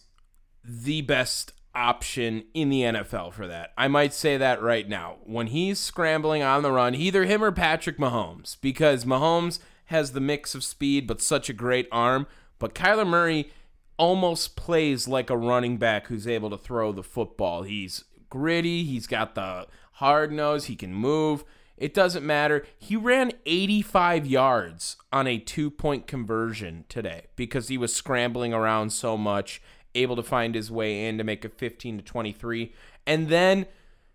[0.64, 3.72] the best option in the NFL for that.
[3.76, 5.16] I might say that right now.
[5.24, 10.20] When he's scrambling on the run, either him or Patrick Mahomes, because Mahomes has the
[10.20, 12.26] mix of speed but such a great arm.
[12.58, 13.50] But Kyler Murray
[13.96, 17.62] almost plays like a running back who's able to throw the football.
[17.62, 19.66] He's gritty, he's got the
[19.96, 21.44] hard nose, he can move.
[21.76, 22.64] It doesn't matter.
[22.78, 28.90] He ran 85 yards on a two point conversion today because he was scrambling around
[28.94, 29.60] so much,
[29.94, 32.72] able to find his way in to make it 15 to 23.
[33.06, 33.66] And then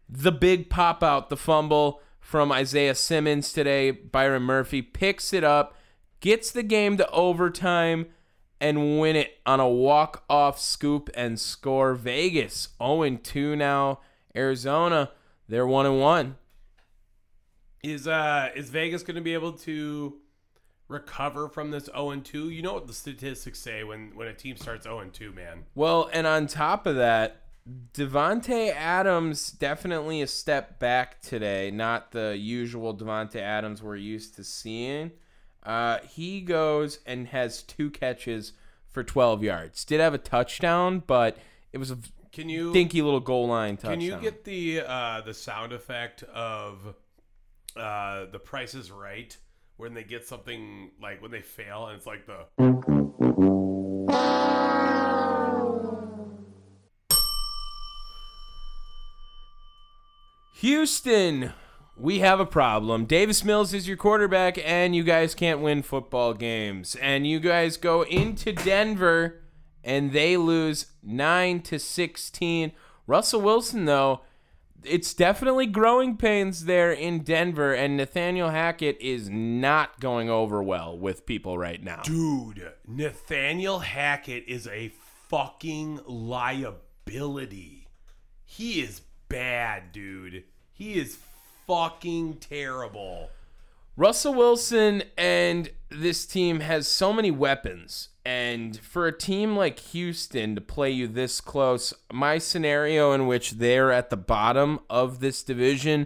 [0.10, 3.92] the big pop out, the fumble from Isaiah Simmons today.
[3.92, 5.78] Byron Murphy picks it up,
[6.22, 8.08] gets the game to overtime,
[8.60, 11.94] and win it on a walk off scoop and score.
[11.94, 14.00] Vegas 0 2 now.
[14.38, 15.12] Arizona,
[15.50, 16.36] they're 1 and 1.
[17.84, 20.18] Is uh is Vegas going to be able to
[20.88, 22.50] recover from this 0 and 2?
[22.50, 25.66] You know what the statistics say when when a team starts 0 and 2, man.
[25.76, 27.44] Well, and on top of that,
[27.94, 31.72] Davante Adams definitely a step back today.
[31.72, 35.12] Not the usual Davante Adams we're used to seeing.
[35.64, 38.54] Uh, he goes and has two catches
[38.88, 39.84] for 12 yards.
[39.84, 41.38] Did have a touchdown, but
[41.74, 41.98] it was a
[42.38, 43.94] Can you dinky little goal line touchdown.
[43.94, 46.94] Can you get the uh, the sound effect of
[47.76, 49.36] uh, the Price is Right
[49.78, 52.46] when they get something like when they fail and it's like the
[60.58, 61.54] Houston,
[61.98, 63.06] we have a problem.
[63.06, 66.96] Davis Mills is your quarterback, and you guys can't win football games.
[67.02, 69.42] And you guys go into Denver,
[69.88, 72.74] and they lose nine to sixteen.
[73.08, 74.22] Russell Wilson, though,
[74.84, 80.98] it's definitely growing pains there in Denver, and Nathaniel Hackett is not going over well
[80.98, 82.02] with people right now.
[82.04, 82.74] dude.
[82.86, 84.90] Nathaniel Hackett is a
[85.30, 87.88] fucking liability.
[88.46, 90.44] He is bad, dude.
[90.74, 91.18] He is
[91.66, 93.30] fucking terrible.
[93.98, 98.10] Russell Wilson and this team has so many weapons.
[98.24, 103.54] And for a team like Houston to play you this close, my scenario in which
[103.54, 106.06] they're at the bottom of this division,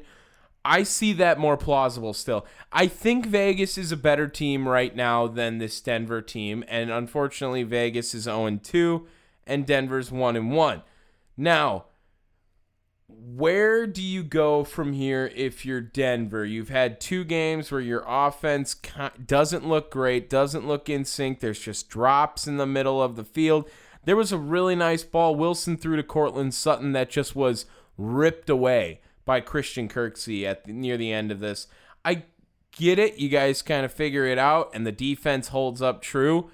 [0.63, 2.45] I see that more plausible still.
[2.71, 6.63] I think Vegas is a better team right now than this Denver team.
[6.69, 9.07] And unfortunately, Vegas is 0 2
[9.45, 10.81] and Denver's 1 1.
[11.35, 11.85] Now,
[13.23, 16.43] where do you go from here if you're Denver?
[16.43, 18.75] You've had two games where your offense
[19.25, 21.39] doesn't look great, doesn't look in sync.
[21.39, 23.69] There's just drops in the middle of the field.
[24.05, 28.49] There was a really nice ball Wilson threw to Courtland Sutton that just was ripped
[28.49, 31.67] away by Christian Kirksey at the, near the end of this.
[32.03, 32.23] I
[32.71, 33.19] get it.
[33.19, 36.49] You guys kind of figure it out, and the defense holds up true.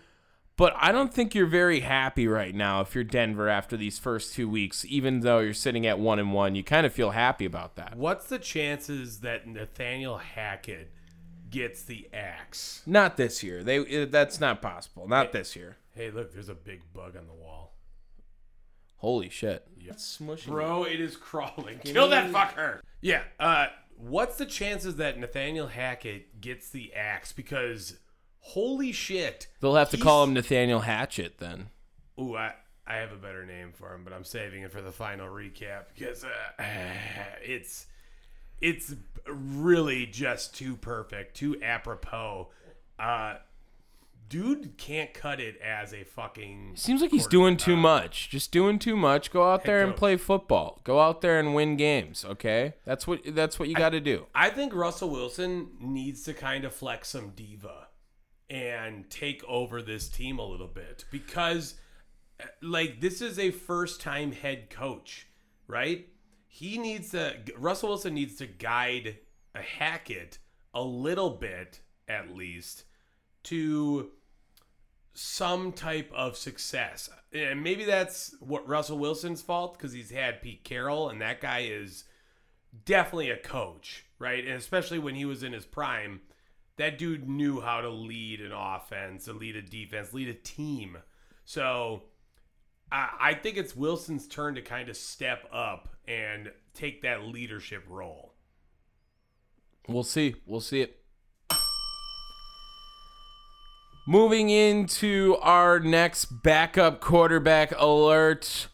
[0.57, 4.33] But I don't think you're very happy right now if you're Denver after these first
[4.33, 6.55] two weeks, even though you're sitting at one and one.
[6.55, 7.95] You kind of feel happy about that.
[7.95, 10.91] What's the chances that Nathaniel Hackett
[11.51, 12.81] gets the axe?
[12.87, 13.63] Not this year.
[13.63, 15.07] They that's not possible.
[15.07, 15.77] Not this year.
[15.93, 17.75] Hey, look, there's a big bug on the wall.
[18.97, 19.67] Holy shit.
[19.79, 19.91] Yeah.
[19.91, 20.47] It's smushing.
[20.47, 21.77] Bro, it is crawling.
[21.79, 22.79] Kill that fucker.
[22.99, 23.21] Yeah.
[23.39, 27.31] Uh, what's the chances that Nathaniel Hackett gets the axe?
[27.31, 27.97] Because
[28.47, 29.47] holy shit.
[29.61, 31.69] They'll have to he's- call him Nathaniel Hatchet then.
[32.19, 32.53] Ooh, I,
[32.85, 35.85] I have a better name for him, but I'm saving it for the final recap
[35.93, 36.63] because uh,
[37.43, 37.85] it's
[38.59, 38.95] it's
[39.27, 42.47] really just too perfect, too apropos.
[42.97, 43.35] Uh,
[44.29, 46.73] dude can't cut it as a fucking.
[46.75, 48.29] Seems like he's doing too much.
[48.29, 49.31] Just doing too much.
[49.31, 49.99] Go out there and coach.
[49.99, 50.81] play football.
[50.83, 52.73] Go out there and win games, okay?
[52.85, 54.25] That's what that's what you got to do.
[54.33, 57.87] I think Russell Wilson needs to kind of flex some diva.
[58.49, 61.75] And take over this team a little bit because
[62.41, 65.27] uh, like this is a first time head coach,
[65.67, 66.07] right?
[66.47, 69.17] He needs to Russell Wilson needs to guide
[69.53, 70.39] a Hackett
[70.73, 72.83] a little bit at least
[73.43, 74.11] to
[75.13, 77.09] some type of success.
[77.33, 81.61] And maybe that's what Russell Wilson's fault because he's had Pete Carroll and that guy
[81.61, 82.03] is
[82.85, 84.45] definitely a coach, right?
[84.45, 86.21] And especially when he was in his prime,
[86.77, 90.97] that dude knew how to lead an offense, lead a defense, lead a team.
[91.43, 92.03] So
[92.91, 97.83] I, I think it's Wilson's turn to kind of step up and take that leadership
[97.89, 98.33] role.
[99.87, 100.35] We'll see.
[100.45, 100.99] We'll see it.
[104.05, 108.67] Moving into our next backup quarterback alert.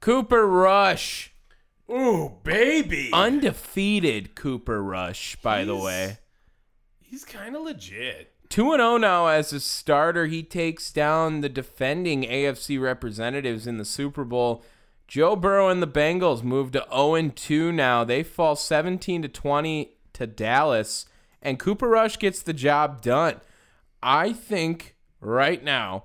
[0.00, 1.27] Cooper Rush.
[1.90, 3.10] Ooh, baby.
[3.12, 6.18] Undefeated Cooper Rush, by the He's- way.
[7.00, 8.34] He's kind of legit.
[8.50, 10.26] 2 0 now as a starter.
[10.26, 14.64] He takes down the defending AFC representatives in the Super Bowl.
[15.06, 18.04] Joe Burrow and the Bengals move to 0 2 now.
[18.04, 21.06] They fall 17 to 20 to Dallas,
[21.42, 23.40] and Cooper Rush gets the job done.
[24.02, 26.04] I think right now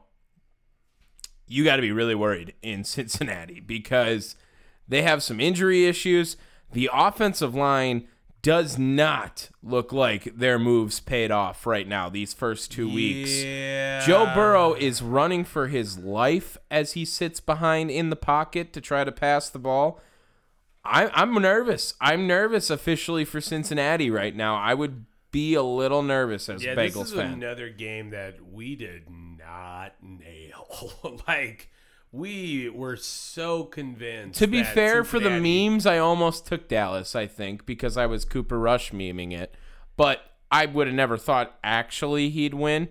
[1.47, 4.35] you got to be really worried in Cincinnati because
[4.87, 6.37] they have some injury issues.
[6.71, 8.07] The offensive line
[8.41, 13.41] does not look like their moves paid off right now these first two weeks.
[13.43, 14.05] Yeah.
[14.05, 18.81] Joe Burrow is running for his life as he sits behind in the pocket to
[18.81, 20.01] try to pass the ball.
[20.83, 21.93] I, I'm nervous.
[22.01, 24.55] I'm nervous officially for Cincinnati right now.
[24.57, 27.31] I would be a little nervous as Yeah, a this is fan.
[27.33, 30.91] another game that we did not nail.
[31.27, 31.69] like
[32.13, 34.37] we were so convinced.
[34.39, 38.23] To be fair, for the memes, I almost took Dallas, I think, because I was
[38.23, 39.55] Cooper Rush memeing it.
[39.97, 42.89] But I would have never thought actually he'd win.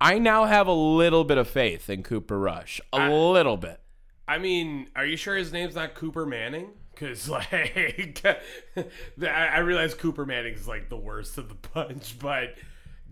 [0.00, 2.80] I now have a little bit of faith in Cooper Rush.
[2.94, 3.78] A little bit.
[4.26, 6.70] I mean, are you sure his name's not Cooper Manning?
[6.92, 7.52] Because like,
[8.74, 12.54] I I realize Cooper Manning's like the worst of the bunch, but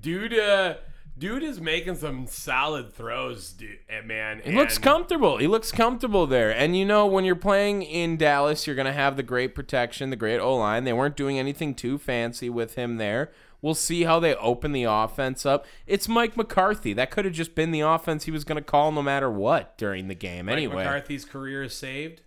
[0.00, 0.76] dude, uh,
[1.20, 4.40] dude is making some solid throws, dude, eh, man.
[4.42, 5.36] He looks comfortable.
[5.36, 6.50] He looks comfortable there.
[6.50, 10.10] And you know, when you're playing in Dallas, you're going to have the great protection,
[10.10, 10.84] the great O line.
[10.84, 13.30] They weren't doing anything too fancy with him there.
[13.62, 15.66] We'll see how they open the offense up.
[15.86, 16.94] It's Mike McCarthy.
[16.94, 19.76] That could have just been the offense he was going to call no matter what
[19.76, 20.46] during the game.
[20.46, 22.22] Mike anyway, McCarthy's career is saved.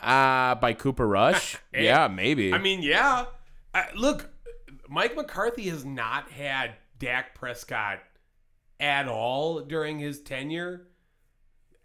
[0.00, 1.56] uh, by Cooper Rush?
[1.74, 2.52] Yeah, maybe.
[2.54, 3.26] I mean, yeah.
[3.74, 4.30] I, look,
[4.88, 8.00] Mike McCarthy has not had Dak Prescott
[8.80, 10.86] at all during his tenure.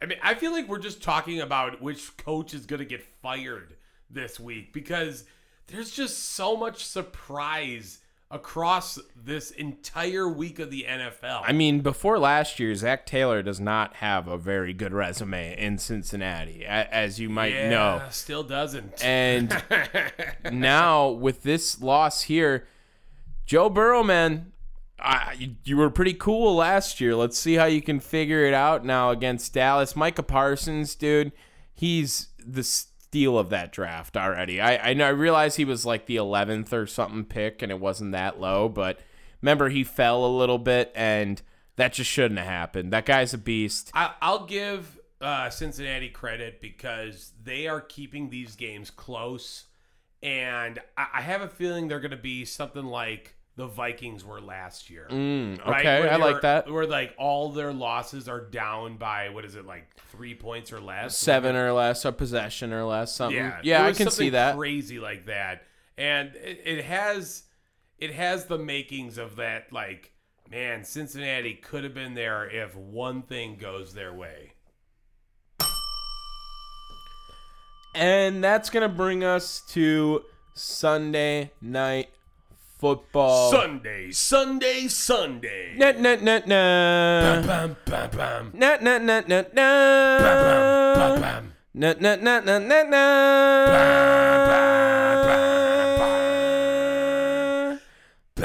[0.02, 3.04] I mean, I feel like we're just talking about which coach is going to get
[3.22, 3.76] fired
[4.10, 5.26] this week because
[5.68, 8.00] there's just so much surprise
[8.32, 11.44] across this entire week of the NFL.
[11.46, 15.78] I mean, before last year, Zac Taylor does not have a very good resume in
[15.78, 18.02] Cincinnati, as you might yeah, know.
[18.10, 19.04] still doesn't.
[19.04, 19.62] And
[20.52, 22.66] now with this loss here,
[23.46, 24.54] Joe Burrow, man,
[25.02, 27.16] I, you, you were pretty cool last year.
[27.16, 29.96] Let's see how you can figure it out now against Dallas.
[29.96, 31.32] Micah Parsons, dude,
[31.74, 34.62] he's the steal of that draft already.
[34.62, 37.80] I, I know I realize he was like the 11th or something pick, and it
[37.80, 39.00] wasn't that low, but
[39.42, 41.42] remember he fell a little bit, and
[41.76, 42.94] that just shouldn't have happened.
[42.94, 43.92] That guy's a beast.
[43.94, 49.66] I, I'll give uh, Cincinnati credit because they are keeping these games close,
[50.22, 54.40] and I, I have a feeling they're going to be something like the Vikings were
[54.40, 55.08] last year.
[55.10, 56.72] Mm, okay, Where I like that.
[56.72, 60.80] Where like all their losses are down by what is it like three points or
[60.80, 61.18] less?
[61.18, 63.38] Seven or less, a possession or less, something.
[63.38, 64.56] Yeah, Yeah, I can see that.
[64.56, 65.64] Crazy like that,
[65.98, 67.44] and it, it has
[67.98, 69.72] it has the makings of that.
[69.74, 70.14] Like,
[70.50, 74.54] man, Cincinnati could have been there if one thing goes their way.
[77.94, 80.24] And that's going to bring us to
[80.54, 82.10] Sunday night
[82.82, 83.52] football.
[83.52, 85.76] Sunday, Sunday, Sunday.
[85.78, 87.46] Nut, nut, nut, nut.
[87.46, 88.52] Bam, bam, bam.
[88.56, 91.22] Nut, nut, nut, nut, Bam, nut.
[91.22, 91.54] bam.
[91.76, 93.70] Nut, nut, nut, nut, nut, nut.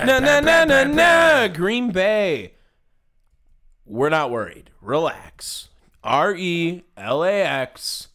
[0.04, 1.48] No, no, no, no, no.
[1.52, 2.52] Green Bay.
[3.86, 4.68] We're not worried.
[4.82, 5.70] Relax.
[6.04, 8.08] R E L A X.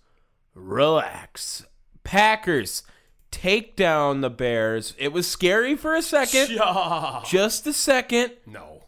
[0.54, 1.66] Relax.
[2.04, 2.84] Packers
[3.32, 4.94] take down the Bears.
[4.98, 6.50] It was scary for a second.
[6.52, 7.24] Yeah.
[7.26, 8.34] Just a second.
[8.46, 8.84] No.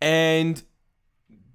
[0.00, 0.62] And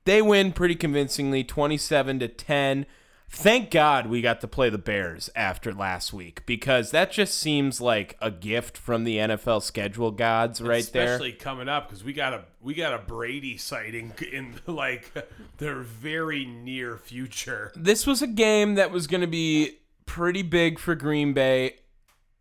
[0.06, 2.86] they win pretty convincingly 27 to 10.
[3.34, 7.80] Thank God we got to play the Bears after last week because that just seems
[7.80, 11.14] like a gift from the NFL schedule gods right there.
[11.16, 15.14] Especially coming up because we got a we got a Brady sighting in like
[15.60, 17.72] their very near future.
[17.74, 21.76] This was a game that was going to be pretty big for Green Bay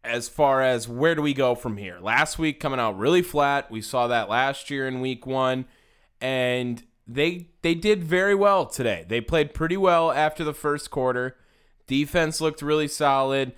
[0.03, 1.98] as far as where do we go from here.
[2.01, 3.70] Last week coming out really flat.
[3.70, 5.66] We saw that last year in week 1
[6.20, 9.05] and they they did very well today.
[9.09, 11.36] They played pretty well after the first quarter.
[11.86, 13.53] Defense looked really solid.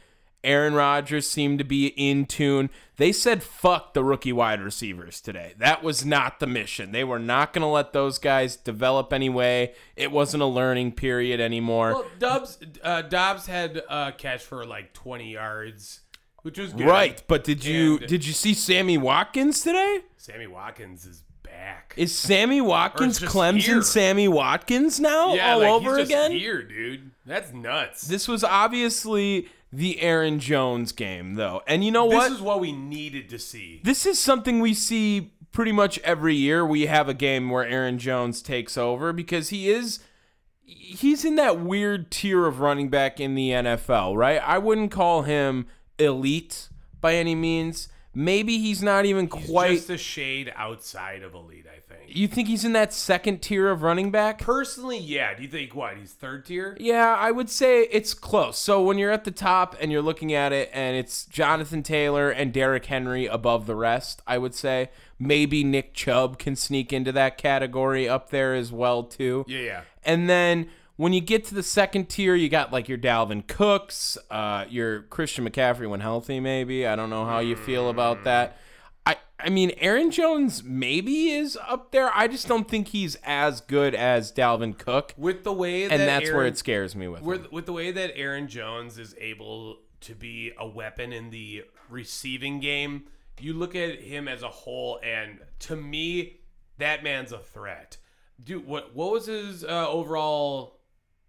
[0.45, 2.69] Aaron Rodgers seemed to be in tune.
[2.97, 5.55] They said fuck the rookie wide receivers today.
[5.59, 6.93] That was not the mission.
[6.93, 9.75] They were not going to let those guys develop anyway.
[9.95, 11.93] It wasn't a learning period anymore.
[11.93, 16.01] Well, Doubs uh, Dobbs had a catch for like 20 yards,
[16.43, 16.87] which was good.
[16.87, 20.01] right, but did you And- did you see Sammy Watkins today?
[20.17, 21.95] Sammy Watkins is back.
[21.97, 23.83] Is Sammy Watkins just Clemson here.
[23.83, 26.33] Sammy Watkins now yeah, all like, over he's just again?
[26.33, 27.11] Here, dude.
[27.27, 28.03] That's nuts.
[28.03, 31.63] This was obviously the Aaron Jones game, though.
[31.67, 32.21] And you know what?
[32.23, 32.33] This what?
[32.33, 33.81] is what we needed to see.
[33.85, 36.65] this is something we see pretty much every year.
[36.67, 40.01] We have a game where Aaron Jones takes over because he is
[40.65, 44.41] he's in that weird tier of running back in the NFL, right?
[44.45, 45.67] I wouldn't call him
[46.05, 46.69] elite
[47.01, 47.89] by any means.
[48.15, 52.15] Maybe he's not even He's quite just a shade outside of elite, I think.
[52.15, 54.39] You think he's in that second tier of running back?
[54.39, 55.33] Personally, yeah.
[55.33, 55.97] Do you think what?
[55.97, 56.77] He's third tier?
[56.79, 58.59] Yeah, I would say it's close.
[58.59, 62.29] So when you're at the top and you're looking at it, and it's Jonathan Taylor
[62.29, 67.13] and Derrick Henry above the rest, I would say maybe Nick Chubb can sneak into
[67.13, 69.47] that category up there as well too.
[69.49, 69.81] Yeah, yeah.
[70.05, 74.19] And then when you get to the second tier, you got like your Dalvin Cooks,
[74.31, 76.87] uh, your Christian McCaffrey when healthy, maybe.
[76.87, 78.59] I don't know how you feel about that.
[79.05, 82.11] I, I mean, Aaron Jones maybe is up there.
[82.15, 85.15] I just don't think he's as good as Dalvin Cook.
[85.17, 87.27] With the way that And that's where it scares me with him.
[87.27, 91.65] with, with the way that Aaron Jones is able to be a weapon in the
[91.89, 93.05] receiving game,
[93.43, 96.41] you look at him as a whole, and to me,
[96.79, 97.97] that man's a threat.
[98.43, 100.79] Dude, what what was his uh, overall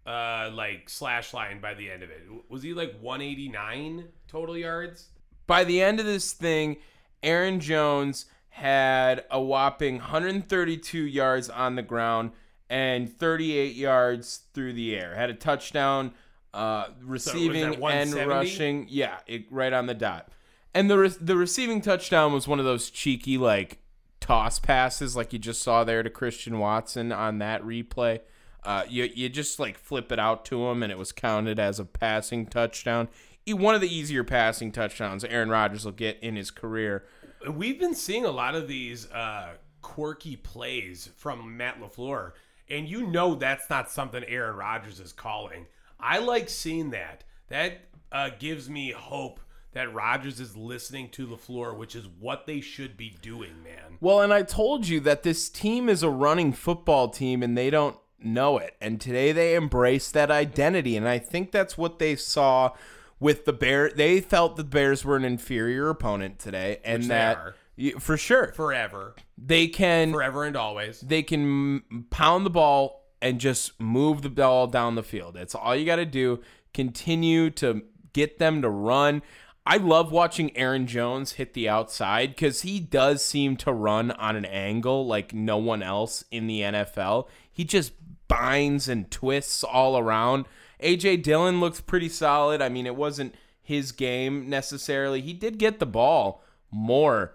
[0.06, 2.22] uh, like slash line by the end of it?
[2.48, 5.08] Was he like 189 total yards?
[5.46, 6.76] by the end of this thing,
[7.22, 12.32] Aaron Jones had a whopping 132 yards on the ground
[12.70, 15.14] and 38 yards through the air.
[15.14, 16.12] Had a touchdown,
[16.52, 18.86] uh, receiving and rushing.
[18.88, 20.28] Yeah, it, right on the dot.
[20.72, 23.78] And the re- the receiving touchdown was one of those cheeky like
[24.20, 28.20] toss passes, like you just saw there to Christian Watson on that replay.
[28.64, 31.78] Uh, you you just like flip it out to him, and it was counted as
[31.78, 33.08] a passing touchdown.
[33.46, 37.04] One of the easier passing touchdowns Aaron Rodgers will get in his career.
[37.50, 42.32] We've been seeing a lot of these uh, quirky plays from Matt LaFleur,
[42.70, 45.66] and you know that's not something Aaron Rodgers is calling.
[46.00, 47.24] I like seeing that.
[47.48, 49.40] That uh, gives me hope
[49.74, 53.98] that Rodgers is listening to LaFleur, which is what they should be doing, man.
[54.00, 57.70] Well, and I told you that this team is a running football team and they
[57.70, 58.76] don't know it.
[58.80, 60.96] And today they embraced that identity.
[60.96, 62.72] And I think that's what they saw
[63.20, 63.90] with the Bear.
[63.90, 66.80] They felt the Bears were an inferior opponent today.
[66.84, 67.54] And Which that,
[67.98, 71.00] for sure, Forever, they can forever and always.
[71.00, 75.36] they can pound the ball and just move the ball down the field.
[75.36, 76.40] It's all you got to do.
[76.72, 79.22] Continue to get them to run.
[79.66, 84.36] I love watching Aaron Jones hit the outside because he does seem to run on
[84.36, 87.28] an angle like no one else in the NFL.
[87.50, 87.92] He just
[88.28, 90.46] binds and twists all around.
[90.82, 92.60] AJ Dillon looks pretty solid.
[92.60, 95.20] I mean, it wasn't his game necessarily.
[95.20, 97.34] He did get the ball more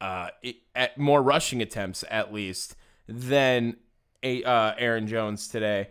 [0.00, 0.28] uh,
[0.74, 2.74] at more rushing attempts at least
[3.06, 3.76] than
[4.22, 5.88] a, uh, Aaron Jones today.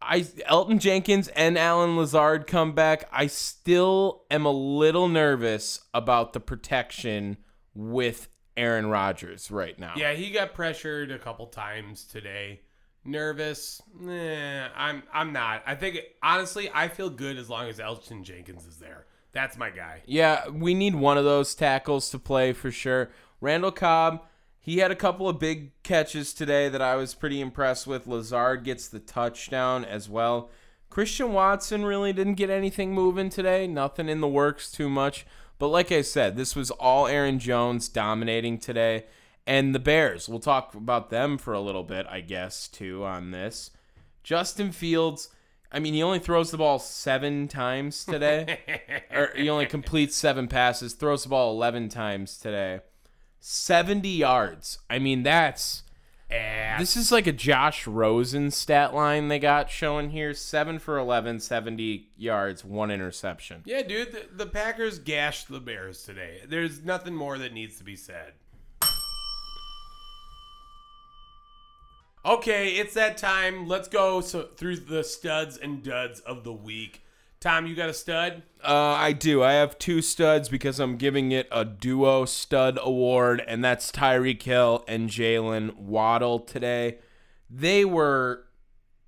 [0.00, 3.08] I Elgton Jenkins and Allen Lazard come back.
[3.10, 7.38] I still am a little nervous about the protection
[7.74, 9.94] with Aaron Rodgers right now.
[9.96, 12.60] Yeah, he got pressured a couple times today.
[13.04, 13.82] Nervous?
[13.98, 15.62] Nah, I'm I'm not.
[15.66, 19.06] I think honestly, I feel good as long as Elgton Jenkins is there.
[19.32, 20.02] That's my guy.
[20.06, 23.10] Yeah, we need one of those tackles to play for sure.
[23.40, 24.22] Randall Cobb,
[24.60, 28.06] he had a couple of big catches today that I was pretty impressed with.
[28.06, 30.50] Lazard gets the touchdown as well.
[30.88, 33.66] Christian Watson really didn't get anything moving today.
[33.66, 35.26] Nothing in the works too much.
[35.58, 39.04] But like I said, this was all Aaron Jones dominating today.
[39.46, 43.30] And the Bears, we'll talk about them for a little bit, I guess, too, on
[43.30, 43.70] this.
[44.22, 45.28] Justin Fields,
[45.70, 48.60] I mean, he only throws the ball seven times today
[49.10, 52.80] or he only completes seven passes, throws the ball 11 times today.
[53.40, 54.78] 70 yards.
[54.88, 55.82] I mean, that's
[56.30, 56.80] ass.
[56.80, 61.40] This is like a Josh Rosen stat line they got showing here 7 for 11,
[61.40, 63.62] 70 yards, one interception.
[63.66, 66.40] yeah, dude, the, the Packers gashed the Bears today.
[66.48, 68.32] There's nothing more that needs to be said.
[72.26, 73.68] Okay, it's that time.
[73.68, 77.04] Let's go so, through the studs and duds of the week.
[77.38, 78.42] Tom, you got a stud?
[78.62, 79.42] Uh, I do.
[79.42, 84.42] I have two studs because I'm giving it a duo stud award, and that's Tyreek
[84.42, 86.96] Hill and Jalen Waddle today.
[87.50, 88.46] They were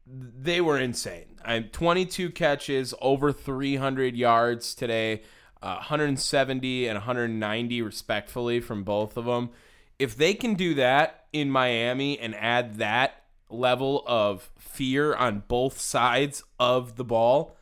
[0.06, 1.40] they were insane.
[1.42, 5.22] I'm 22 catches, over 300 yards today,
[5.62, 9.50] uh, 170 and 190 respectfully from both of them.
[9.98, 15.80] If they can do that in Miami and add that level of fear on both
[15.80, 17.56] sides of the ball,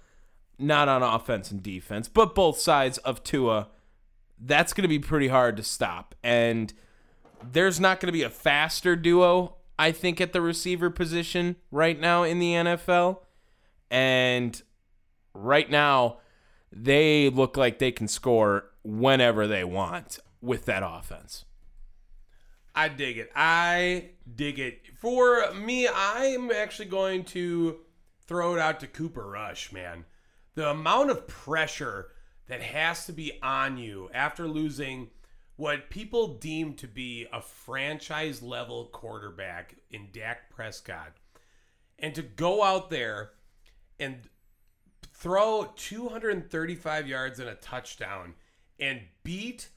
[0.58, 3.68] not on offense and defense, but both sides of Tua,
[4.38, 6.14] that's going to be pretty hard to stop.
[6.22, 6.72] And
[7.52, 11.98] there's not going to be a faster duo, I think, at the receiver position right
[11.98, 13.18] now in the NFL.
[13.90, 14.60] And
[15.34, 16.18] right now,
[16.72, 21.44] they look like they can score whenever they want with that offense.
[22.74, 23.30] I dig it.
[23.34, 24.82] I dig it.
[24.96, 27.78] For me, I'm actually going to
[28.26, 30.04] throw it out to Cooper Rush, man.
[30.54, 32.08] The amount of pressure
[32.46, 35.10] that has to be on you after losing
[35.56, 41.12] what people deem to be a franchise level quarterback in Dak Prescott.
[41.98, 43.30] And to go out there
[44.00, 44.28] and
[45.12, 48.34] throw 235 yards and a touchdown
[48.80, 49.68] and beat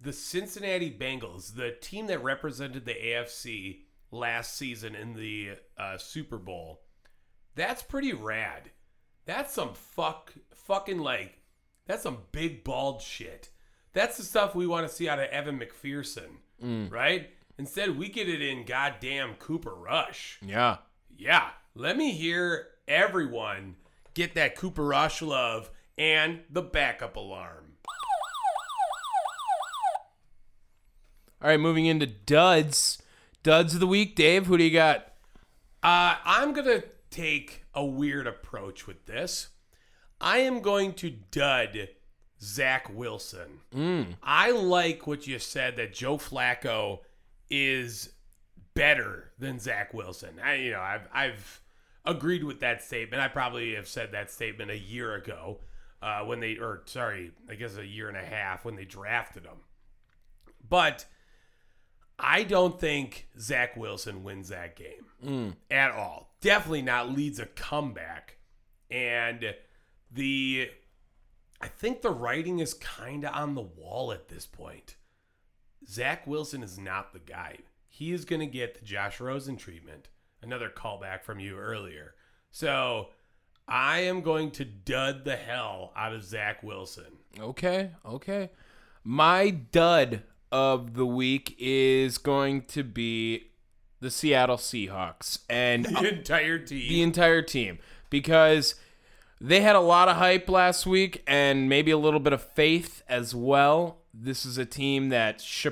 [0.00, 3.80] the Cincinnati Bengals, the team that represented the AFC
[4.10, 6.82] last season in the uh, Super Bowl,
[7.54, 8.70] that's pretty rad.
[9.26, 11.40] That's some fuck, fucking like,
[11.86, 13.48] that's some big bald shit.
[13.92, 17.30] That's the stuff we want to see out of Evan McPherson, right?
[17.58, 20.38] Instead, we get it in goddamn Cooper Rush.
[20.44, 20.78] Yeah.
[21.16, 23.76] Yeah, let me hear everyone
[24.14, 27.73] get that Cooper Rush love and the backup alarm.
[31.44, 33.02] All right, moving into duds.
[33.42, 34.46] Duds of the week, Dave.
[34.46, 35.12] Who do you got?
[35.82, 39.48] Uh, I'm going to take a weird approach with this.
[40.18, 41.90] I am going to dud
[42.40, 43.60] Zach Wilson.
[44.22, 47.00] I like what you said that Joe Flacco
[47.50, 48.14] is
[48.72, 50.40] better than Zach Wilson.
[50.42, 51.60] I, you know, I've I've
[52.06, 53.20] agreed with that statement.
[53.20, 55.58] I probably have said that statement a year ago
[56.00, 59.44] uh, when they, or sorry, I guess a year and a half when they drafted
[59.44, 59.58] him.
[60.66, 61.04] But
[62.18, 65.50] I don't think Zach Wilson wins that game hmm.
[65.70, 66.34] at all.
[66.40, 68.36] Definitely not leads a comeback.
[68.90, 69.54] And
[70.12, 70.70] the
[71.60, 74.96] I think the writing is kind of on the wall at this point.
[75.88, 77.58] Zach Wilson is not the guy.
[77.88, 80.08] He is going to get the Josh Rosen treatment.
[80.42, 82.14] Another callback from you earlier.
[82.50, 83.08] So
[83.66, 87.18] I am going to dud the hell out of Zach Wilson.
[87.38, 88.50] Okay, okay.
[89.02, 90.22] My dud
[90.54, 93.48] of the week is going to be
[94.00, 96.88] the Seattle Seahawks and The entire team.
[96.88, 97.78] the entire team
[98.08, 98.76] because
[99.40, 103.02] they had a lot of hype last week and maybe a little bit of faith
[103.08, 103.98] as well.
[104.14, 105.66] This is a team that sh-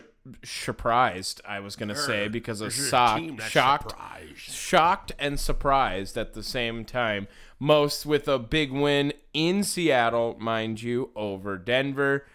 [0.45, 4.39] surprised, I was going to say, because of This is a sock, shocked, surprised.
[4.39, 7.28] shocked and surprised at the same time.
[7.61, 12.26] Most with a big win in Seattle, mind you, over Denver.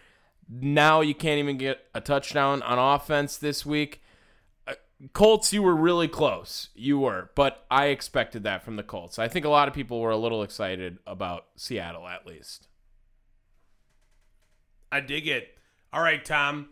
[0.50, 4.02] Now you can't even get a touchdown on offense this week.
[4.66, 4.74] Uh,
[5.14, 6.70] Colts, you were really close.
[6.74, 9.20] You were, but I expected that from the Colts.
[9.20, 12.68] I think a lot of people were a little excited about Seattle, at least.
[14.92, 15.58] I dig it.
[15.92, 16.70] All right, Tom.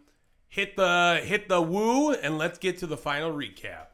[0.48, 3.88] Hit the hit the woo and let's get to the final recap.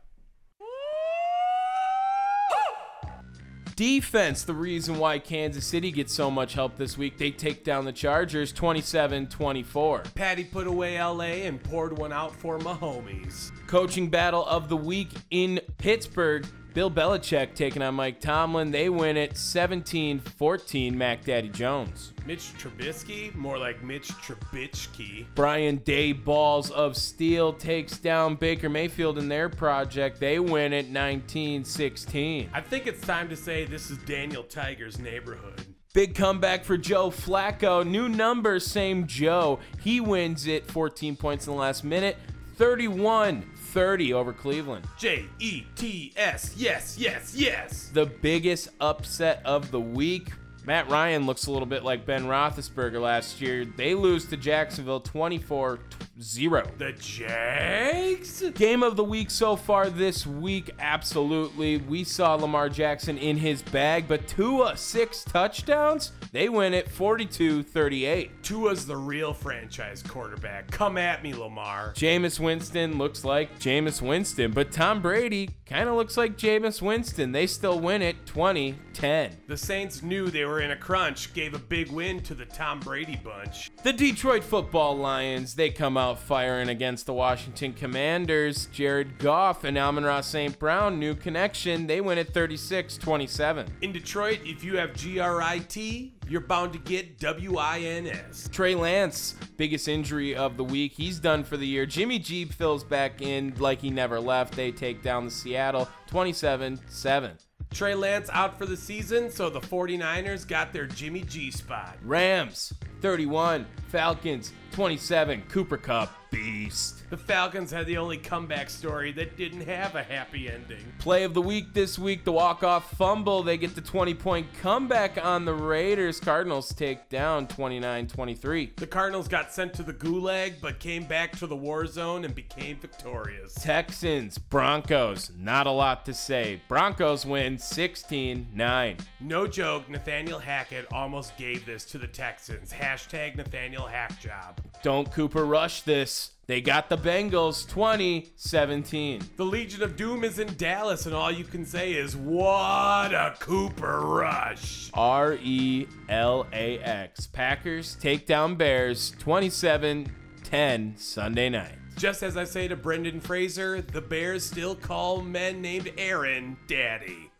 [3.75, 7.17] Defense, the reason why Kansas City gets so much help this week.
[7.17, 10.03] They take down the Chargers 27 24.
[10.15, 13.51] Patty put away LA and poured one out for my homies.
[13.67, 16.45] Coaching battle of the week in Pittsburgh.
[16.73, 18.71] Bill Belichick taking on Mike Tomlin.
[18.71, 22.13] They win it 17 14, Mac Daddy Jones.
[22.25, 25.25] Mitch Trubisky, more like Mitch Trubisky.
[25.35, 30.19] Brian Day Balls of Steel takes down Baker Mayfield in their project.
[30.19, 32.49] They win it 19 16.
[32.53, 35.65] I think it's time to say this is Daniel Tiger's neighborhood.
[35.93, 37.85] Big comeback for Joe Flacco.
[37.85, 39.59] New number, same Joe.
[39.81, 42.15] He wins it 14 points in the last minute.
[42.55, 44.85] 31 30 over Cleveland.
[44.97, 46.53] J E T S.
[46.57, 47.89] Yes, yes, yes.
[47.93, 50.29] The biggest upset of the week.
[50.65, 53.65] Matt Ryan looks a little bit like Ben Roethlisberger last year.
[53.65, 55.79] They lose to Jacksonville 24
[56.21, 56.67] zero.
[56.77, 58.43] The Jags?
[58.55, 61.77] Game of the week so far this week, absolutely.
[61.77, 66.11] We saw Lamar Jackson in his bag, but Tua, six touchdowns.
[66.31, 68.43] They win it 42 38.
[68.43, 70.71] Tua's the real franchise quarterback.
[70.71, 71.93] Come at me, Lamar.
[71.95, 77.31] Jameis Winston looks like Jameis Winston, but Tom Brady kind of looks like Jameis Winston.
[77.31, 79.37] They still win it 20 10.
[79.47, 82.79] The Saints knew they were in a crunch, gave a big win to the Tom
[82.79, 83.71] Brady bunch.
[83.83, 88.67] The Detroit football Lions, they come out firing against the Washington Commanders.
[88.67, 90.57] Jared Goff and Amon-Ra St.
[90.59, 91.87] Brown, new connection.
[91.87, 93.67] They win at 36 27.
[93.81, 98.49] In Detroit, if you have GRIT, you're bound to get WINS.
[98.49, 100.93] Trey Lance, biggest injury of the week.
[100.93, 101.85] He's done for the year.
[101.85, 104.55] Jimmy G fills back in like he never left.
[104.55, 107.37] They take down the Seattle 27 7.
[107.73, 111.97] Trey Lance out for the season, so the 49ers got their Jimmy G spot.
[112.03, 117.09] Rams 31, Falcons 27, Cooper Kupp beast.
[117.09, 120.79] The Falcons had the only comeback story that didn't have a happy ending.
[120.97, 123.43] Play of the week this week, the walk-off fumble.
[123.43, 126.21] They get the 20-point comeback on the Raiders.
[126.21, 128.77] Cardinals take down 29-23.
[128.77, 132.33] The Cardinals got sent to the gulag, but came back to the war zone and
[132.33, 133.53] became victorious.
[133.55, 136.61] Texans, Broncos, not a lot to say.
[136.69, 138.99] Broncos win 16-9.
[139.19, 142.71] No joke, Nathaniel Hackett almost gave this to the Texans.
[142.71, 144.59] Hashtag Nathaniel Hackjob.
[144.83, 146.31] Don't Cooper rush this.
[146.47, 149.21] They got the Bengals 2017.
[149.37, 153.35] The Legion of Doom is in Dallas, and all you can say is, What a
[153.39, 154.89] Cooper rush!
[154.93, 157.27] R E L A X.
[157.27, 160.11] Packers take down Bears 27
[160.43, 161.75] 10 Sunday night.
[161.95, 167.31] Just as I say to Brendan Fraser, the Bears still call men named Aaron Daddy.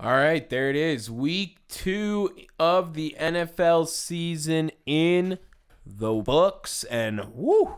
[0.00, 1.08] All right, there it is.
[1.08, 5.38] Week two of the NFL season in
[5.96, 7.76] the books, and woo,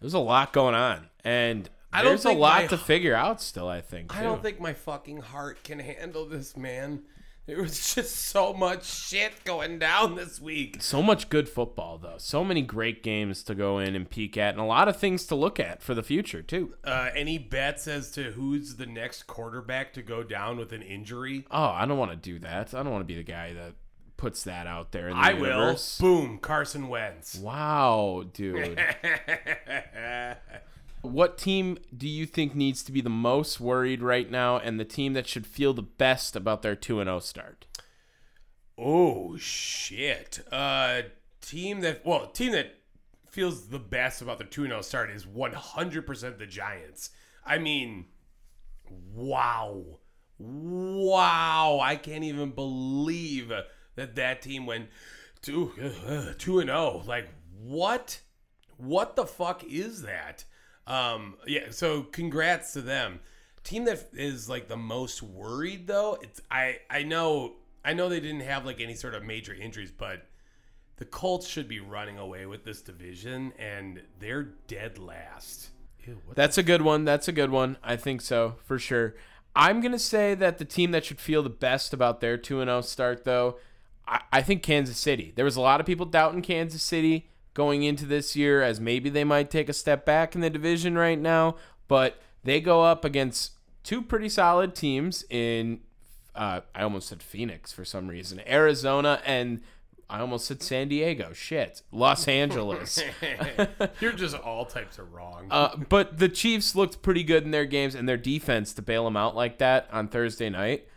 [0.00, 3.14] there's a lot going on, and I don't there's a think lot my- to figure
[3.14, 3.68] out still.
[3.68, 4.16] I think.
[4.16, 4.42] I don't too.
[4.42, 7.02] think my fucking heart can handle this, man.
[7.46, 10.76] There was just so much shit going down this week.
[10.82, 12.16] so much good football though.
[12.18, 15.26] So many great games to go in and peek at, and a lot of things
[15.26, 16.74] to look at for the future too.
[16.84, 21.44] Uh, any bets as to who's the next quarterback to go down with an injury?
[21.50, 22.72] Oh, I don't want to do that.
[22.72, 23.74] I don't want to be the guy that
[24.20, 25.98] puts that out there in the I universe.
[25.98, 26.20] will.
[26.20, 27.36] Boom, Carson Wentz.
[27.36, 28.78] Wow, dude.
[31.00, 34.84] what team do you think needs to be the most worried right now and the
[34.84, 37.66] team that should feel the best about their 2 and 0 start?
[38.76, 40.40] Oh shit.
[40.52, 41.02] Uh
[41.40, 42.74] team that well, team that
[43.30, 47.10] feels the best about the 2-0 start is 100% the Giants.
[47.46, 48.06] I mean,
[49.14, 49.82] wow.
[50.38, 53.50] Wow, I can't even believe
[53.96, 54.88] that that team went
[55.42, 55.72] 2
[56.06, 57.02] uh, 2 and 0.
[57.06, 57.28] Like
[57.62, 58.20] what?
[58.76, 60.44] What the fuck is that?
[60.86, 63.20] Um yeah, so congrats to them.
[63.62, 68.20] Team that is like the most worried though, it's I I know I know they
[68.20, 70.26] didn't have like any sort of major injuries, but
[70.96, 75.70] the Colts should be running away with this division and they're dead last.
[76.06, 77.04] Ew, That's a good one.
[77.04, 77.78] That's a good one.
[77.82, 79.14] I think so, for sure.
[79.56, 82.60] I'm going to say that the team that should feel the best about their 2
[82.60, 83.56] and 0 start, though,
[84.10, 85.32] I, I think Kansas City.
[85.36, 89.08] There was a lot of people doubting Kansas City going into this year as maybe
[89.08, 91.56] they might take a step back in the division right now,
[91.88, 93.52] but they go up against
[93.82, 95.80] two pretty solid teams in,
[96.34, 99.62] uh, I almost said Phoenix for some reason, Arizona and.
[100.12, 101.32] I almost said San Diego.
[101.32, 101.82] Shit.
[101.92, 103.00] Los Angeles.
[104.00, 105.46] You're just all types of wrong.
[105.52, 109.04] Uh, but the Chiefs looked pretty good in their games and their defense to bail
[109.04, 110.88] them out like that on Thursday night.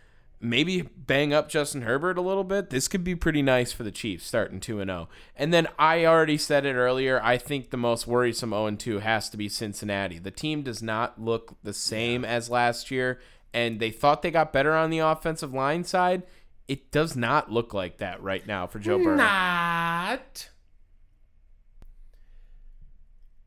[0.44, 2.70] Maybe bang up Justin Herbert a little bit.
[2.70, 5.08] This could be pretty nice for the Chiefs starting 2 and 0.
[5.38, 9.00] And then I already said it earlier, I think the most worrisome 0 and 2
[9.00, 10.20] has to be Cincinnati.
[10.20, 13.22] The team does not look the same as last year
[13.54, 16.24] and they thought they got better on the offensive line side.
[16.68, 19.16] It does not look like that right now for Joe Burrow.
[19.16, 20.50] Not.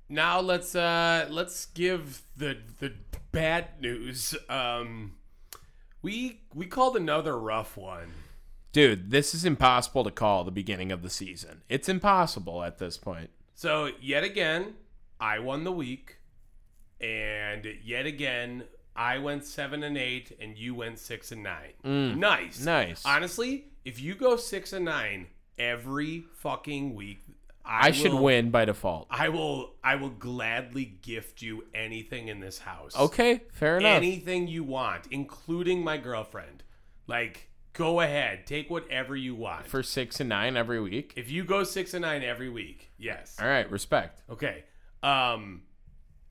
[0.09, 2.94] Now let's uh let's give the the
[3.32, 4.34] bad news.
[4.49, 5.15] Um
[6.03, 8.12] we we called another rough one.
[8.72, 11.62] Dude, this is impossible to call the beginning of the season.
[11.68, 13.30] It's impossible at this point.
[13.55, 14.74] So yet again,
[15.18, 16.18] I won the week,
[17.01, 21.72] and yet again, I went seven and eight, and you went six and nine.
[21.84, 22.16] Mm.
[22.16, 23.03] nice, nice.
[23.05, 25.28] Honestly, if you go six and nine
[25.59, 27.22] every fucking week,
[27.66, 29.08] I, I should will- win by default.
[29.10, 29.74] I will.
[29.82, 32.96] I will gladly gift you anything in this house.
[32.96, 33.96] Okay, fair enough.
[33.96, 36.62] anything you want, including my girlfriend.
[37.08, 39.66] Like, go ahead, take whatever you want.
[39.68, 41.12] For six and nine every week.
[41.16, 43.36] if you go six and nine every week, yes.
[43.40, 44.22] All right, respect.
[44.30, 44.64] Okay.
[45.02, 45.62] Um,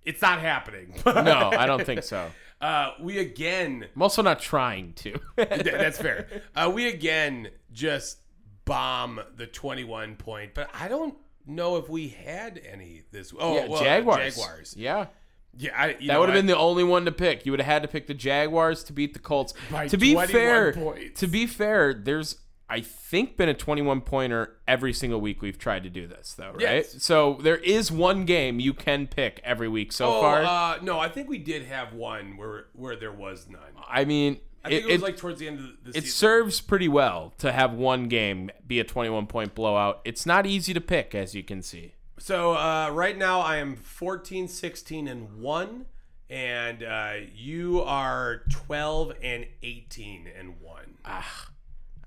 [0.04, 0.94] it's not happening.
[1.06, 2.30] No, I don't think so.
[2.62, 5.12] Uh, we again I'm also not trying to.
[5.38, 6.28] Th- that's fair.
[6.56, 8.20] Uh, we again just
[8.66, 11.16] bomb the 21 point, but I don't
[11.48, 13.34] know if we had any this.
[13.38, 14.36] Oh, yeah, well, Jaguars.
[14.36, 14.76] Jaguars.
[14.78, 15.08] Yeah.
[15.58, 17.46] Yeah, I, That would have been the only one to pick.
[17.46, 19.54] You would have had to pick the Jaguars to beat the Colts.
[19.88, 21.20] To be fair, points.
[21.22, 25.84] to be fair, there's I think been a 21 pointer every single week we've tried
[25.84, 26.60] to do this though, right?
[26.62, 27.02] Yes.
[27.04, 30.44] So there is one game you can pick every week so Oh, far.
[30.44, 33.62] uh, no, I think we did have one where where there was none.
[33.88, 36.04] I mean, I think it, it, was it- like towards the end of the it
[36.04, 36.10] season.
[36.10, 40.02] serves pretty well to have one game be a 21 point blowout.
[40.06, 41.94] It's not easy to pick as you can see.
[42.18, 45.86] So uh, right now I am 14, 16, and 1.
[46.28, 50.84] And uh, you are 12 and 18 and 1.
[51.06, 51.50] Ah.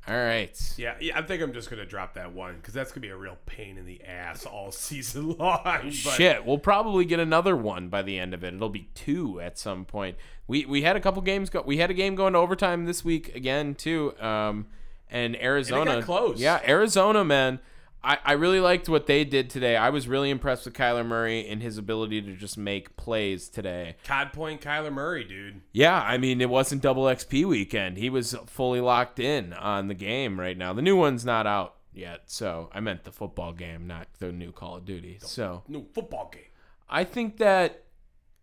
[0.08, 0.58] All right.
[0.78, 3.06] Yeah, yeah, I think I'm just going to drop that one because that's going to
[3.08, 5.60] be a real pain in the ass all season long.
[5.62, 8.54] But Shit, we'll probably get another one by the end of it.
[8.54, 10.16] It'll be two at some point.
[10.48, 11.62] We we had a couple games go.
[11.64, 14.18] We had a game going to overtime this week again too.
[14.20, 14.66] Um,
[15.10, 16.40] and Arizona close.
[16.40, 17.60] Yeah, Arizona, man.
[18.02, 19.76] I, I really liked what they did today.
[19.76, 23.96] I was really impressed with Kyler Murray and his ability to just make plays today.
[24.04, 25.62] Cod Point Kyler Murray, dude.
[25.72, 27.96] Yeah, I mean, it wasn't double XP weekend.
[27.96, 30.72] He was fully locked in on the game right now.
[30.72, 34.52] The new one's not out yet, so I meant the football game, not the new
[34.52, 35.18] Call of Duty.
[35.20, 36.42] So New football game.
[36.88, 37.82] I think that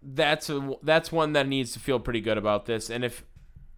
[0.06, 2.90] that's a that's one that needs to feel pretty good about this.
[2.90, 3.24] And if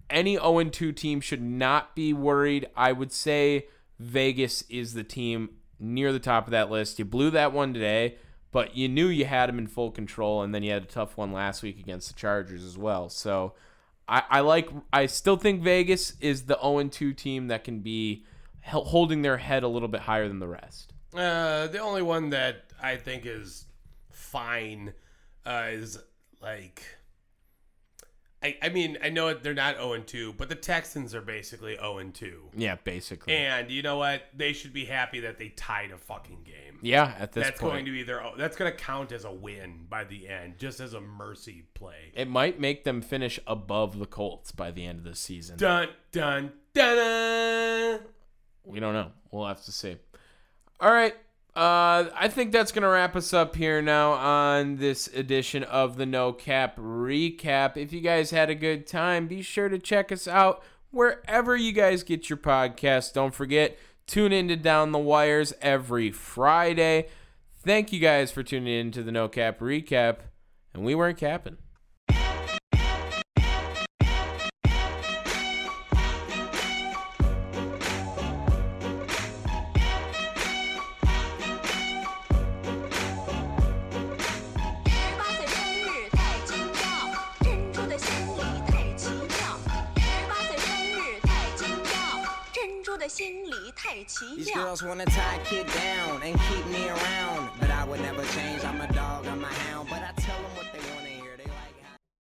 [0.10, 3.68] any 0 2 team should not be worried, I would say
[4.00, 5.50] Vegas is the team
[5.80, 7.00] near the top of that list.
[7.00, 8.18] You blew that one today,
[8.52, 11.18] but you knew you had them in full control, and then you had a tough
[11.18, 13.10] one last week against the Chargers as well.
[13.10, 13.54] So
[14.08, 18.26] I, I like I still think Vegas is the 0 2 team that can be
[18.64, 20.94] holding their head a little bit higher than the rest.
[21.14, 23.66] Uh, the only one that I think is
[24.12, 24.94] fine
[25.46, 25.98] uh, is
[26.42, 26.84] like.
[28.44, 32.12] I, I mean, I know they're not 0 2, but the Texans are basically 0
[32.14, 32.52] 2.
[32.56, 33.34] Yeah, basically.
[33.34, 34.24] And you know what?
[34.36, 36.78] They should be happy that they tied a fucking game.
[36.84, 37.74] yeah, at this that's point.
[37.74, 38.24] going to be their.
[38.38, 42.12] That's going to count as a win by the end, just as a mercy play.
[42.14, 45.58] It might make them finish above the Colts by the end of the season.
[45.58, 46.96] Dun dun dun.
[46.96, 48.00] dun.
[48.66, 49.12] We don't know.
[49.32, 49.98] We'll have to see.
[50.80, 51.16] All right.
[51.58, 55.98] Uh, I think that's going to wrap us up here now on this edition of
[55.98, 57.78] the No Cap Recap.
[57.78, 61.72] If you guys had a good time, be sure to check us out wherever you
[61.72, 63.12] guys get your podcasts.
[63.12, 67.08] Don't forget, tune in to Down the Wires every Friday.
[67.64, 70.18] Thank you guys for tuning in to the No Cap Recap.
[70.76, 71.58] And we weren't capping.
[94.48, 94.64] These 妙。
[94.64, 98.64] girls wanna tie a kid down and keep me around, but I would never change.
[98.64, 99.17] I'm a dog,